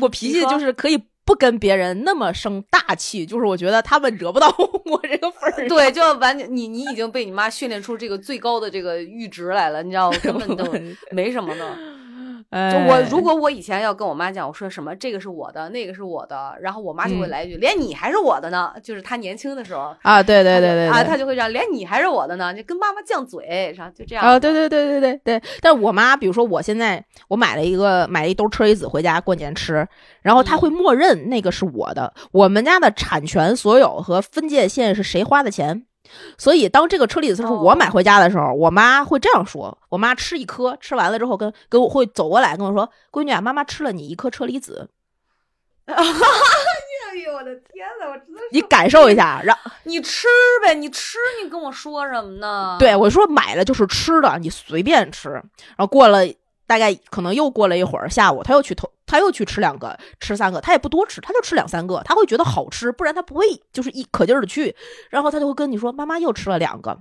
[0.00, 4.52] 我脾气就是可以不跟别人那么生大气，就是我觉得他们惹不到
[4.84, 5.68] 我这个份儿上。
[5.68, 10.64] 对，就完全你你已经被你妈训练出这个最高的这个阈值来了，你知道，根本都
[11.14, 11.78] 没什么的。
[12.50, 18.72] 就哎，我如果我以前要跟我妈讲，我说什么这个是我的，那个是我的，然后我妈就会嗯来一句，连你还是我的呢。
[18.82, 24.24] 就是她年轻的时候，啊，对对对对啊她就会这样，连你还是我的呢，就跟妈妈犟嘴，然后就这样。
[24.24, 25.42] 啊，对对对对对对。
[25.60, 29.86] 但我妈，比如说我现在我买了一个买了一兜车厘子回家过年吃，
[30.22, 35.84] 然后她会默认那个是我的，我们家的产权所有和分界线是谁花的钱。
[36.38, 44.88] 所以，当这个车厘子是我买回家的时候，我妈会这样说：我妈吃一颗，吃完了之后跟跟我会走过来跟我说：“闺女啊，妈妈吃了你一颗车厘子，
[45.86, 45.94] 哎
[47.16, 50.28] 呦我的天呐，我真的你感受一下。”让你吃
[50.62, 52.76] 呗，你吃，你跟我说什么呢？
[52.78, 55.30] 对我说买了就是吃的，你随便吃。
[55.30, 56.20] 然后过了
[56.70, 64.76] 大概可能又过了一会儿，下午他又去偷，他又去吃两个，吃三个，他也不多吃，他就吃两三个，他会觉得好吃，不然他不会就是一可劲儿的去。
[65.10, 66.96] 然后他就会跟你说：“妈妈又吃了两个，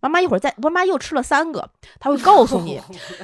[0.00, 1.68] 妈妈一会儿再，妈妈又吃了三个。”
[2.00, 2.80] 他会告诉你，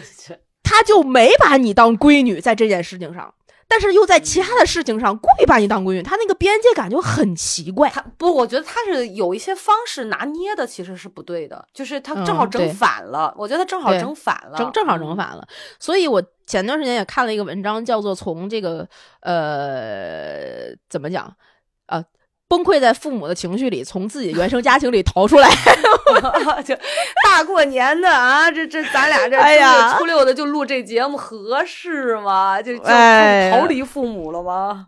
[0.62, 3.32] 他就没把你当闺女在这件事情上。
[3.69, 7.91] 但是又在其他的事情上故意把你当闺女，他那个边界感就很奇怪。
[7.91, 13.35] 他不，我觉得他是有一些方式拿捏的，其实是不对的，就是他正好整反了。
[13.37, 15.17] 我觉得他正好整反了，正正好整嗯。
[15.17, 15.47] 反了。
[15.79, 18.89] 所以我前段时间也看了一个文章，叫做从这个
[19.21, 21.37] 呃怎么讲
[21.87, 22.03] 啊、
[22.49, 25.49] 崩溃在父母的情绪里，从自己原生家庭里逃出来。
[26.64, 26.74] 就
[27.24, 32.62] 大过年的啊，这这咱俩这哎呀初六的就录这节目合适吗？
[32.62, 34.86] 就就哎逃离父母了吗？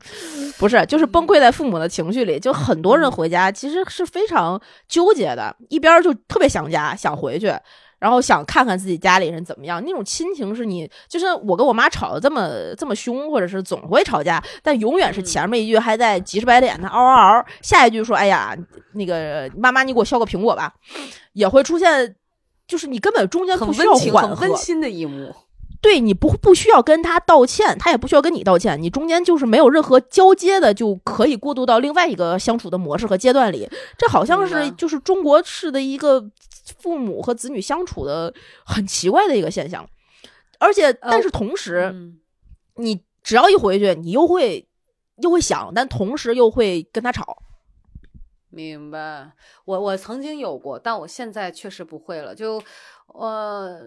[0.59, 2.39] 不是，就是崩溃在父母的情绪里。
[2.39, 7.53] 就很多人回家其实是非常纠结的，一边儿就特别想家，想回去。
[7.99, 15.25] 然后想看看自己家里人怎么样，那种亲情是你，就是我跟我妈吵得这么这么凶，或者是总会吵架，但永远是嗯。
[15.25, 18.57] 前面一句还在急赤白脸的嗷嗷嗷，下一句说哎呀，
[18.95, 20.73] 那个妈妈你给我削个苹果吧，
[21.33, 22.15] 也会出现，
[22.67, 25.35] 就是你根本中间很不需要很温馨的一幕。
[25.81, 33.69] 对你不不需要跟他道歉，他也不需要跟你道歉，你中间就是没有任何交接的，就可以过渡到另外一个相处的模式和阶段里。
[33.97, 36.31] 这好像是就是中国式的一个
[36.81, 38.33] 父母和子女相处的
[38.65, 39.89] 很奇怪的一个现象，
[40.59, 42.19] 而且但是同时，嗯
[42.77, 44.69] 你只要一回去，你又会
[45.23, 47.43] 又会想，但同时又会跟他吵。
[48.51, 49.33] 明白，
[49.67, 52.35] 我我曾经有过，但我现在确实不会了。
[52.35, 52.63] 就，
[53.09, 53.81] 呃，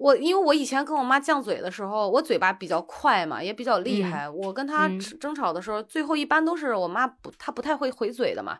[0.00, 4.26] 我因为我以前跟我妈犟嘴的时候，我嘴巴比较快嘛，也比较厉嗯害。
[4.30, 8.58] 我跟她嗯争争吵的时候，最后一般都是我妈不，她不太会回嘴的嘛。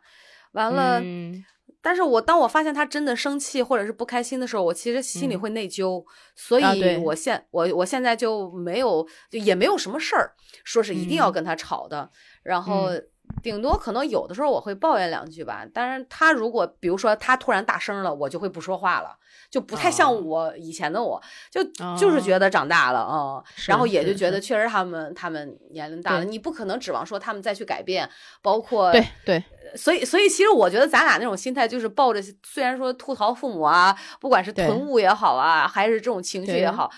[0.53, 1.43] 完了，嗯
[1.80, 6.05] 但是我当我发现她真的生气或者是不开心的时候，我其实心里嗯会内疚，
[6.36, 10.32] 所以啊我现我我现在就没有，就也没有什么事儿，
[10.62, 12.11] 说是一定要嗯跟她吵的。
[12.43, 13.07] 然后嗯
[13.43, 19.16] 顶多可能有的时候我会抱怨两句吧，但是他如果比如说他突然大声了，我就会不说话了，
[19.51, 21.20] 就不太啊像我以前的我，
[21.51, 21.62] 就
[21.99, 28.09] 就是觉得长大了啊、嗯然后也就觉得确实他们他们年龄大了，你不可能指望说他们再去改变，
[28.43, 29.45] 包括对对，
[29.76, 36.91] 所以，所以其实我觉得咱俩那种心态就是抱着，虽然说吐槽父母啊，不管是囤物也好啊，还是这种情绪也好，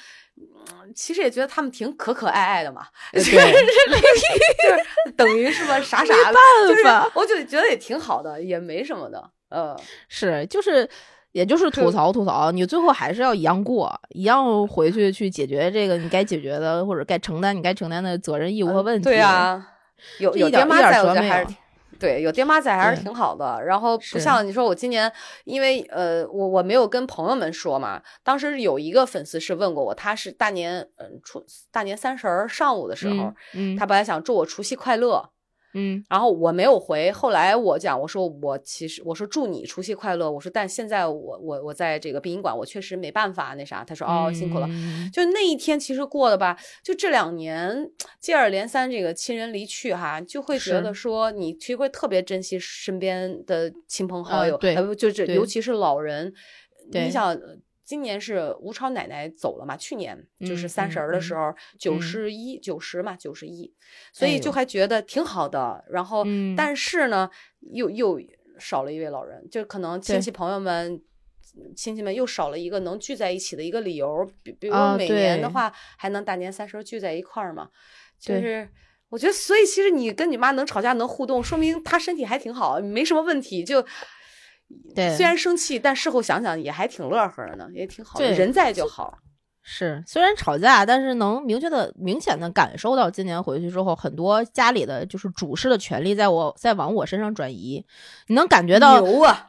[0.71, 6.39] 嗯，其实也觉得他们挺可可爱爱的嘛， 对 就是等于是吧，傻傻的，
[6.69, 9.77] 就是办法我就觉得也挺好的，也没什么的，呃，
[10.09, 10.89] 是，就是，
[11.33, 19.05] 也就是吐槽吐槽，你最后还是要一样过，一样回去去解决这个你该解决的或者该承担你该承担的责任义务和问题。
[19.05, 19.67] 对啊，
[20.19, 21.55] 有有爹妈在，我觉得还是。
[22.03, 23.63] 对，有爹妈在还是挺好的。
[23.65, 25.11] 然后不像你说，我今年
[25.45, 28.03] 因为呃，我我没有跟朋友们说嘛。
[28.25, 35.31] 当时有一个粉丝是问过我，他是大年嗯初大年三十儿上午的时候，嗯嗯，他本来想祝我除夕快乐，
[35.75, 37.11] 嗯然后我没有回。
[37.13, 43.83] 后来我讲，我说我其实我说祝你除夕快乐，我说但现在我我我在这个殡仪馆，我确实没办法那啥。
[43.85, 44.67] 他说哦辛苦了。
[44.71, 56.33] 嗯就那一天，其实过的吧，就这两年接二连三这个亲人离去哈，就会觉得说你其实会特别珍惜身边的亲朋好友，呃对呃不就是尤其是老人。
[56.91, 57.57] 你想，呃
[57.93, 59.77] 今年是吴超奶奶走了嘛？
[59.77, 63.71] 去年就是嗯三十儿的时嗯候，九嗯十一九十嘛，九十一，
[64.15, 65.85] 所以就还觉得挺好的。
[65.91, 67.29] 然后，嗯但是呢，
[67.75, 68.19] 又又
[68.59, 71.03] 少了一位老人，就可能亲戚朋友们。
[71.77, 77.69] 亲戚们又少了一个能聚在一起的一个理由，比比如每年的话，还能大年三十聚在一块儿嘛？
[78.19, 78.67] 就是
[79.11, 83.63] 我觉得，所以其实你跟你妈能吵架能互动，说明她身体还挺好，没什么问题。
[83.63, 83.85] 就
[84.95, 88.31] 对，虽然生气，但事后想想也还挺乐呵的呢，也挺好的。
[88.33, 89.19] 人在就好。
[89.65, 97.85] 是，虽然吵架，但是能明确的、明显的感受到，今年回去之后，很多家里的就是主事的权利在我在往我身上转移。
[98.27, 99.49] 你能感觉到，牛啊！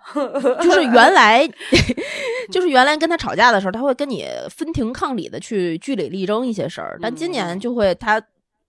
[0.61, 1.49] 就是原 来，
[2.53, 8.21] 就是原来跟他吵架的时候，他会跟你分庭抗礼的去据理力争一些事儿，但今年就会他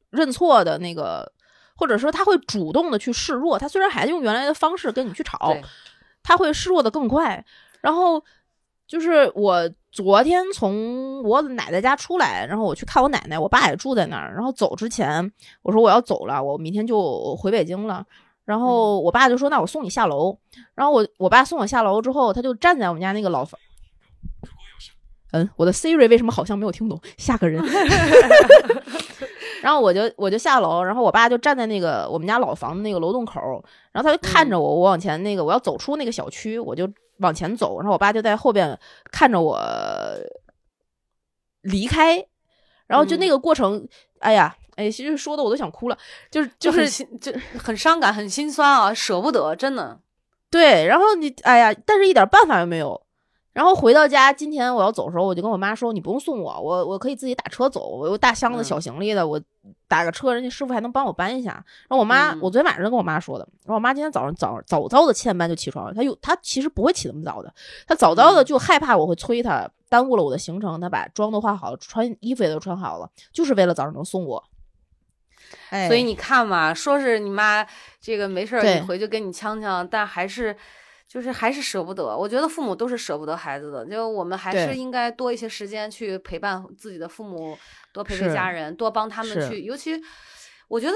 [0.09, 1.31] 认错的那个，
[1.77, 3.59] 或者说他会主动的去示弱。
[3.59, 5.55] 他虽然还用原来的方式跟你去吵，
[6.25, 7.45] 他会失落的更快。
[7.81, 8.21] 然后
[8.89, 9.71] 就是我。
[9.95, 14.35] 昨天从我奶奶家出来，然后我去看我奶奶，我爸也住在那儿。
[14.35, 15.31] 然后走之前，
[15.63, 18.05] 我说我要走了，我明天就回北京了。
[18.45, 20.37] 然后我爸就说：“那我送你下楼。”
[20.75, 23.57] 然后我我爸送我下楼之后，他就站在我们家那个老房。
[25.31, 27.01] 嗯，我的 Siri 为什么好像没有听懂？
[27.17, 27.63] 吓个人。
[29.65, 33.41] 然后我就我就下楼，然后我爸就站在那个我们家老房子那个楼洞口，
[33.93, 36.87] 然后他就看着我，我往前那个我要走出那个小区，我就。
[37.19, 38.77] 往前走，然后我爸就在后边
[39.13, 39.57] 看着我
[41.63, 42.17] 离开，
[42.89, 43.87] 然后就那个过程，
[44.19, 45.97] 哎呀，哎，其实说的我都想哭了，
[46.29, 50.01] 就是就是就很伤感，很心酸啊，舍不得，真的。
[50.51, 53.01] 对，然后你，哎呀，但是一点办法也没有。
[53.55, 57.89] 然后回到家，今天我要走的时候，我就跟我妈说：“你不用送我，我我可以自己打车走。
[57.89, 59.41] 我有大箱子小行李的，我
[59.87, 61.53] 打个车，人家师傅还能帮我搬一下。”
[61.89, 63.49] 然后我妈，我昨天晚上跟我妈说的。
[63.63, 65.95] 然后我妈今天早上早早早的七点半就起床了。
[65.95, 67.55] 她有她其实不会起那么早的，
[67.87, 70.81] 她早早的就害怕我会催她，耽误了我的行程。
[70.81, 74.43] 她把妆都化好了，穿衣服也都穿好了，就是为了早上能送我。
[75.87, 77.65] 所以你看嘛，说是你妈
[78.01, 80.57] 这个没事儿，你回去跟你呛呛，但还是。
[81.15, 87.57] 就是还是舍不得，我觉得父母都是舍不得孩子的，就我们还是应该多一些时间去陪伴自己的父母，
[87.93, 90.03] 多陪陪家人，多帮他们去，尤其。
[90.67, 90.95] 我觉得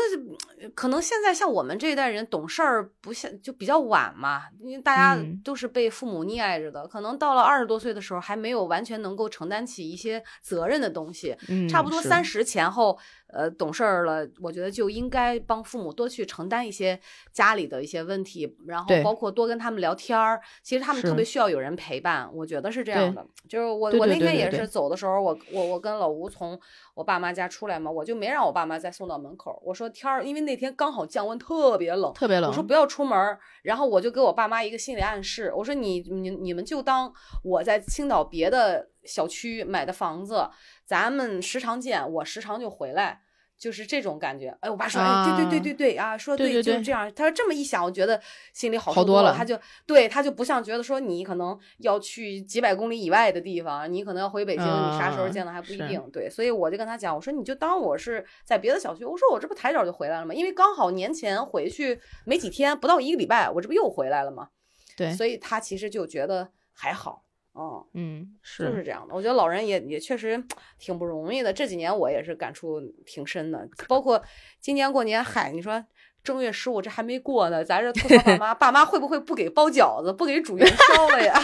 [0.74, 11.36] 可能现在像我们这一代人懂事儿不像就比较晚嘛，因为大家都是被父母溺爱着的，可能到了二十多岁的时候还没有完全能够承担起一些责任的东西，
[11.68, 12.98] 差不多三十前后，
[13.32, 16.98] 呃，懂事儿了，我觉得就应该帮父母多去承担一些
[17.32, 23.26] 家里的一些问题，然后包括多跟他们聊天儿，其实他们特别需要有人陪伴，我觉得是这样的。
[23.48, 26.58] 就是我我那天也是走的时候，我我我跟老吴从。
[26.94, 29.62] 我爸妈家出来嘛，我就没让我爸妈再送到门口。
[29.64, 32.50] 我说天儿，因为那天刚好降温，特别冷，特别冷。
[32.50, 33.38] 我说不要出门。
[33.62, 37.12] 然后我就给我爸妈一个心理暗示，我说你你你们就当
[37.44, 40.48] 我在青岛别的小区买的房子，
[40.84, 43.22] 咱们时常见，我时常就回来。
[43.58, 47.12] 就是这种感觉，哎，我爸说，哎，对对对对对啊，说对，就是这样。
[47.12, 49.34] 他说这么一想，我觉得心里好多了。
[49.36, 56.00] 他就对，他就不像觉得说你可能要去几百公里以外的地方，你可能要回北京，你啥时候见的还不一定。
[56.12, 60.32] 对，所以我就跟他讲，我说你就当我是在别的小区，我说我这不抬脚就回来了吗？
[60.32, 64.50] 因为刚好年前回去没几天，不到一个礼拜，我这不又回来了吗？
[64.96, 67.24] 对，所以他其实就觉得还好。
[67.58, 69.12] 哦，嗯，是就是这样的。
[69.12, 70.40] 我觉得老人也也确实
[70.78, 71.52] 挺不容易的。
[71.52, 74.22] 这几年我也是感触挺深的，包括
[74.60, 75.84] 今年过年，嗨，你说
[76.22, 81.34] 正月十五这还没过呢，咱这吐槽爸妈，爸妈会不会不给包饺子，不给煮 元宵了呀？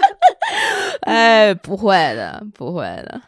[1.04, 3.20] 哎，不会的，不会的。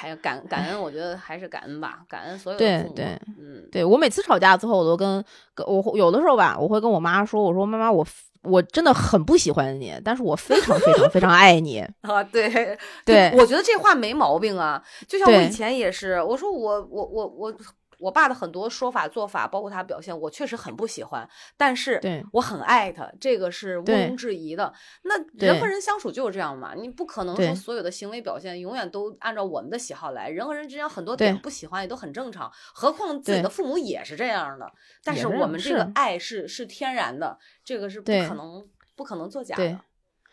[0.00, 2.94] 还有感感恩，我觉得还是感恩吧，感恩所有的父母。
[2.94, 5.22] 对对，嗯，对我每次吵架之后，我都跟
[5.54, 8.06] 跟我有的时候吧，我会跟我妈说，我说妈妈我。
[8.42, 12.24] 我真的很不喜欢你，但是我非常非常非常爱你 啊！
[12.24, 12.74] 对
[13.04, 14.82] 对，我觉得这话没毛病啊。
[15.06, 17.54] 就像我以前也是，我说我我我我。
[18.00, 22.00] 我爸的很多说法做法，包括他表现，我确实很不喜欢，但是
[22.32, 24.72] 我很爱他，这个是毋庸置疑的。
[25.02, 34.72] 那人和人相处就是这样嘛，你不可能说所有的行为表现永远都按照我们的喜好来，人和人之间很多点不喜欢也都很正常，何况自己的父母也是这样的。
[35.04, 39.78] 但是我们这个爱是是天然的，这个是不可能不可能作假的。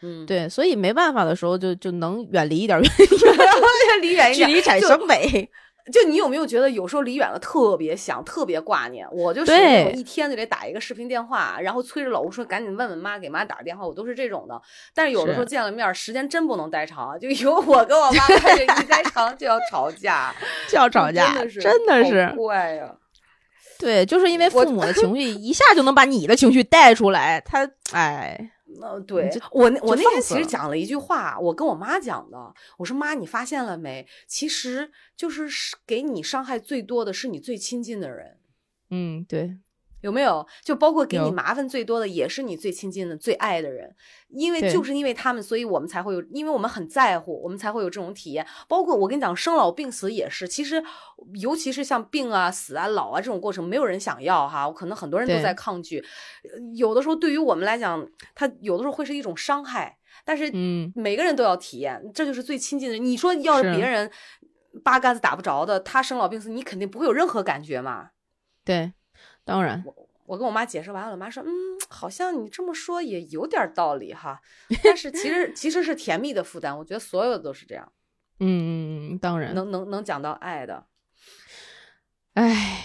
[0.03, 5.49] 嗯，对，所以没办法的时候就就能远离一点， 远离远一点，距离产生美。
[5.91, 9.07] 就你有没有觉得有时候离远了特别想，特别挂念？
[9.11, 9.51] 我就是
[9.93, 13.87] 一天就得打一个视频电话，然后催着老吴说赶紧问问妈，给妈打个电话。
[13.87, 14.61] 我都是这种的。
[14.93, 20.33] 但是有的时候见了面，时间真不能待长，就有我跟我妈这一待长就要吵架，
[20.67, 22.93] 就要吵架，真的是怪呀。
[23.79, 28.51] 对，就是因为父母的情绪一下就能把你的情绪带出来，他哎。
[28.81, 34.07] 呃，对我那我那天其实讲了一句话，我跟我妈讲的，我说妈，你发现了没？
[34.27, 35.47] 其实就是
[35.85, 38.37] 给你伤害最多的是你最亲近的人。
[38.89, 39.57] 嗯，对，
[40.01, 40.45] 有没有？
[40.63, 43.95] 就包括给你麻烦最多的，也是你最亲近的、最爱的人，
[44.29, 48.45] 因为就是因为他们，所以我们才会有，因为我们很在乎，我们才会有这种体验。
[48.67, 50.83] 包括我跟你讲，生老病死也是，其实
[51.41, 55.99] 尤其是像病啊、死啊、老啊这种过程，没有人想要哈，可能很多人都在抗拒。
[56.43, 63.03] 呃有的时候对于我们来讲，它有的时候会是一种伤害，但是嗯，每个人都要体验，这就是最亲近的人。
[63.03, 64.11] 你说要是是别人
[64.83, 68.09] 八竿子打不着的，他生老病死，你肯定不会有任何感觉嘛。
[68.63, 68.93] 对，
[69.47, 69.83] 当然，
[70.25, 71.49] 我跟我妈解释完了，我妈说：“嗯，
[71.87, 74.41] 好像你这么说也有点道理哈。”
[74.83, 77.89] 但是其实其实是甜蜜的负担，我觉得所有的都是这样，
[78.41, 80.85] 嗯，嗯当然，能能能讲到爱的。
[82.33, 82.83] 哎，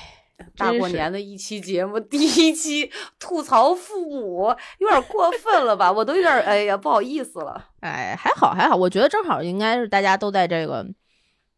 [0.56, 5.90] 大过年的一期节目，第一期吐槽父母，有点过分了吧？
[5.90, 7.70] 我都有点哎呀不好意思了。
[7.80, 10.86] 哎，还好还好，我觉得正好应该是大家都在这个，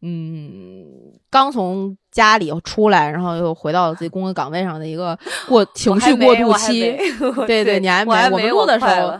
[0.01, 0.84] 嗯，
[1.35, 5.19] 刚从家里出来，然后又回到自己工作岗位上的一个
[5.49, 6.95] 过情绪过渡期。
[7.45, 9.19] 对对你还没我们没录的时候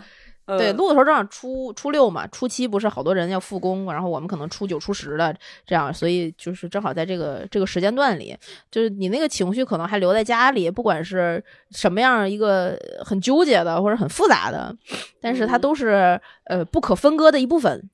[0.57, 5.35] 对，嗯录的时候正好初初六嘛，初七不是好多人要复工，然后我们可能初九、初十的
[5.65, 8.33] 这样，所以就是正好在这个这个时间段里，
[8.71, 14.73] 就是你那个情绪可能还留在家里，不管是什么样一个很纠结的或者很复杂的，
[15.19, 17.89] 但是它嗯都是呃不可分割的一部分。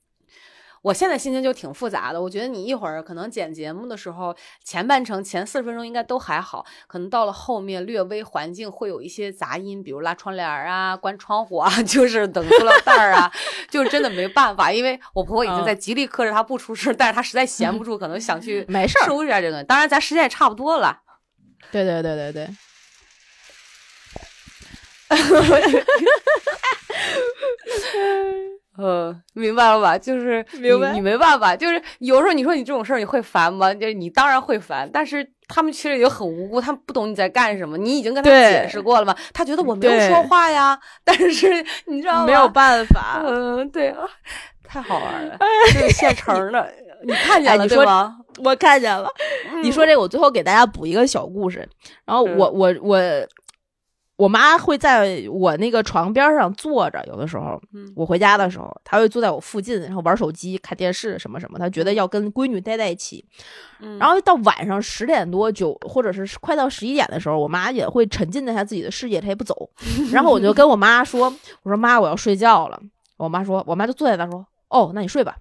[0.82, 2.20] 我现在心情就挺复杂的。
[2.20, 13.32] 我觉得你一会儿可能剪节目的时候，前半程前四十分钟应该都还好，可能到了后面略微环境会有一些杂音，比如拉窗帘儿啊、关窗户啊， 就是等塑料袋儿啊，
[13.70, 19.64] 就是真的没办法，因为我婆婆已经在极力克制她不出声，但是她实在闲不 住，可能想去没事儿收拾一下这东西。
[19.66, 21.00] 当然，咱时间也差不多了。
[21.70, 22.48] 对对对对对，
[28.78, 29.98] 呃，明白了吧？
[29.98, 33.72] 就是明白你，你没办法，就是有时候你说你这种事儿你会烦吗？
[33.74, 42.26] 就是你当然会烦，但是他们其实也很无辜，他们不懂你在干什么，你已经跟他对解释过了嘛，他觉得我没有说话呀，但是你知道吗？
[42.26, 43.22] 没有办法。
[43.26, 43.98] 嗯，对啊，
[44.64, 45.36] 太好玩了，
[45.74, 46.72] 这是现成的，
[47.04, 48.16] 你看见了哎你说对吗？
[48.42, 49.06] 我看见了，
[49.62, 51.68] 你说这个，我最后给大家补一个小故事。
[52.06, 52.98] 然后我、我我
[54.16, 61.58] 我妈会在我那个床边上坐着，有的时候嗯我回家的时候，她会坐在我附近，然后玩手机、看电视什么什么。
[61.58, 63.24] 她觉得要跟闺女待在一起。
[63.80, 69.70] 嗯然后到晚上十点多九，或者是快到十一点的时候，我妈也会沉浸在她自己的世界，她也不走。
[70.12, 71.32] 然后我就跟我妈说
[71.64, 72.80] ：“我说妈，我要睡觉了。”
[73.16, 75.36] 我妈说，我妈就坐在那说：“哦，那你睡吧。”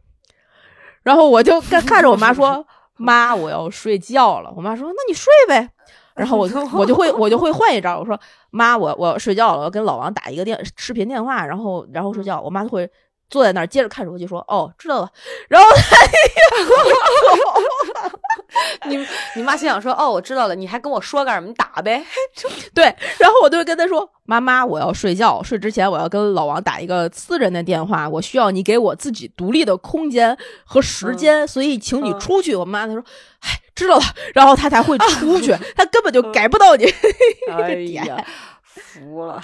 [1.04, 2.66] 然后我就看看着我妈说
[2.98, 5.70] ：“妈，我要睡觉了。”我妈说：“那你睡呗。”
[6.16, 8.20] 然后我就我就会我就会换一招，我说
[8.52, 12.90] ：“妈，我我要睡觉了，我要跟老王打一个电视频电话，然后然后睡觉。”我妈就会
[13.30, 15.10] 坐在那儿接着看手机说：“哦，知道了。”
[15.48, 15.68] 然后
[18.88, 18.98] 你
[19.36, 21.48] 你妈心想说，哦，我知道了，你还跟我说干什么？
[21.48, 22.04] 你打呗。
[22.76, 22.84] 对，
[23.18, 32.54] 然后我就会跟她说：“妈妈，我要睡觉，睡之前我要跟老王打一个私人的电话，我需要你给我自己独立的空间和时间，所以请你嗯出去。
[32.56, 33.02] 我妈她说
[33.42, 33.50] ：“哎，
[33.82, 34.04] 知道了。”
[34.34, 36.86] 然后他才会出去，他根本就改不到你。
[37.52, 38.26] 哎呀，
[38.64, 39.44] 服了。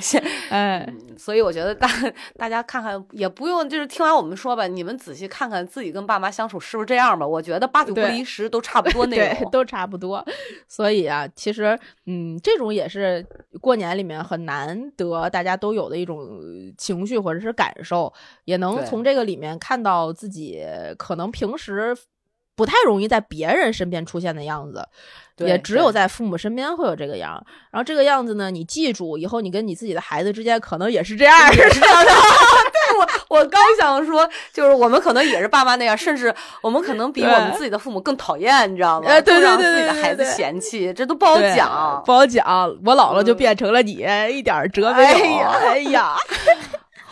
[0.00, 0.84] 现哎，
[1.16, 1.88] 所以我觉得大
[2.36, 7.24] 大家看看也不用，就是听完我们说吧，你们仔细看看自己跟爸妈相处是不是这样吧。
[7.24, 10.22] 我觉得八九不离十都差不多那种， 都差不多。
[10.66, 13.24] 所以啊，其实，嗯，这种也是
[13.60, 16.36] 过年里面很难得大家都有的一种
[16.76, 18.12] 情绪或者是感受，
[18.44, 20.66] 也能从这个里面看到自己
[20.98, 21.96] 可能平时
[22.56, 24.88] 不太容易在别人身边出现的样子，
[25.36, 27.40] 也只有在父母身边会有这个样。
[27.70, 32.10] 然后这个样子呢，你记住，以后你跟你自己的孩子之间可能也是这样是这样的，
[32.72, 39.06] 对我我刚想说，就是我们可能也是爸妈那样，甚至我们可能比我们自己的父母更讨厌，你知道吗？
[39.10, 42.02] 哎对对对自己的孩子嫌弃，这都不好讲。
[42.06, 42.46] 不好讲。
[42.84, 45.02] 我姥姥就嗯变成了你，一点儿辙没
[45.36, 45.46] 有。
[45.46, 46.14] 哎呀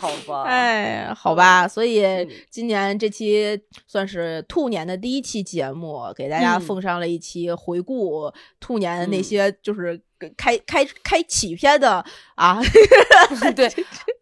[0.05, 2.29] 好吧，哎，好吧，所以嗯。
[2.49, 6.61] 今年这期算是兔年的第一期节目，给大家嗯。
[6.61, 9.23] 奉上了一期回顾兔年那嗯。
[9.23, 9.99] 些就是
[10.37, 12.03] 开开开启篇的
[12.35, 12.59] 啊，
[13.55, 13.67] 对，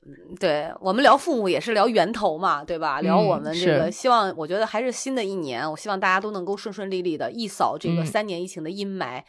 [0.06, 3.02] 嗯对我们聊父母也是聊源头嘛，对吧？
[3.02, 8.06] 聊我嗯们这个，是希望我觉得还是新的一年，我希望大家都能够顺顺利利的一扫这个嗯。
[8.06, 9.22] 三年疫情的阴霾，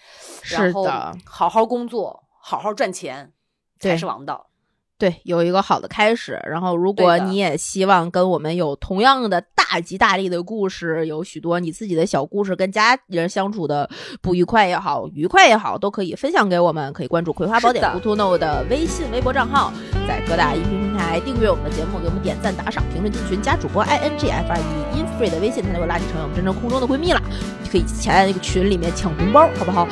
[0.43, 1.15] 是然后的。
[1.27, 3.33] 好好工作，好好赚钱，
[3.79, 4.47] 才是王道。
[4.97, 6.41] 对，有一个好的开始。
[6.49, 13.91] 然后，如果你也希望跟我们有同样的大吉大利的故事，有许多你自己的小故事，跟家人相处的
[14.23, 16.93] 不愉快也好，愉快也好，都可以分享给我们。
[16.93, 19.73] 可以关注《葵花宝典》糊涂 no 的微信、微博账号，
[20.07, 24.63] 在各大音频平台订阅我们的节目，给我们点赞、打赏、评论、进群，加主播 i n g f r e
[24.95, 27.21] infree 的微信，他就会拉你成为我们真正空中的闺蜜了。
[27.63, 29.89] 你可以前在那个群里面抢红包，好不好？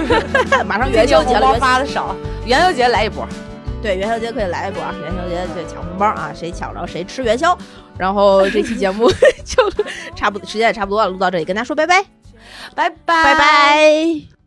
[0.64, 3.28] 马上元宵节了，发的少，元宵节来一波。
[3.82, 4.94] 对元宵节可以来一波啊！
[5.00, 7.56] 元宵节对抢红包啊，谁抢着谁吃元宵。
[7.98, 9.10] 然后这期节目
[9.44, 9.70] 就
[10.14, 12.02] 差不多，时间也差不多了，录到这里，跟大家说拜拜，
[12.74, 14.39] 拜拜拜拜。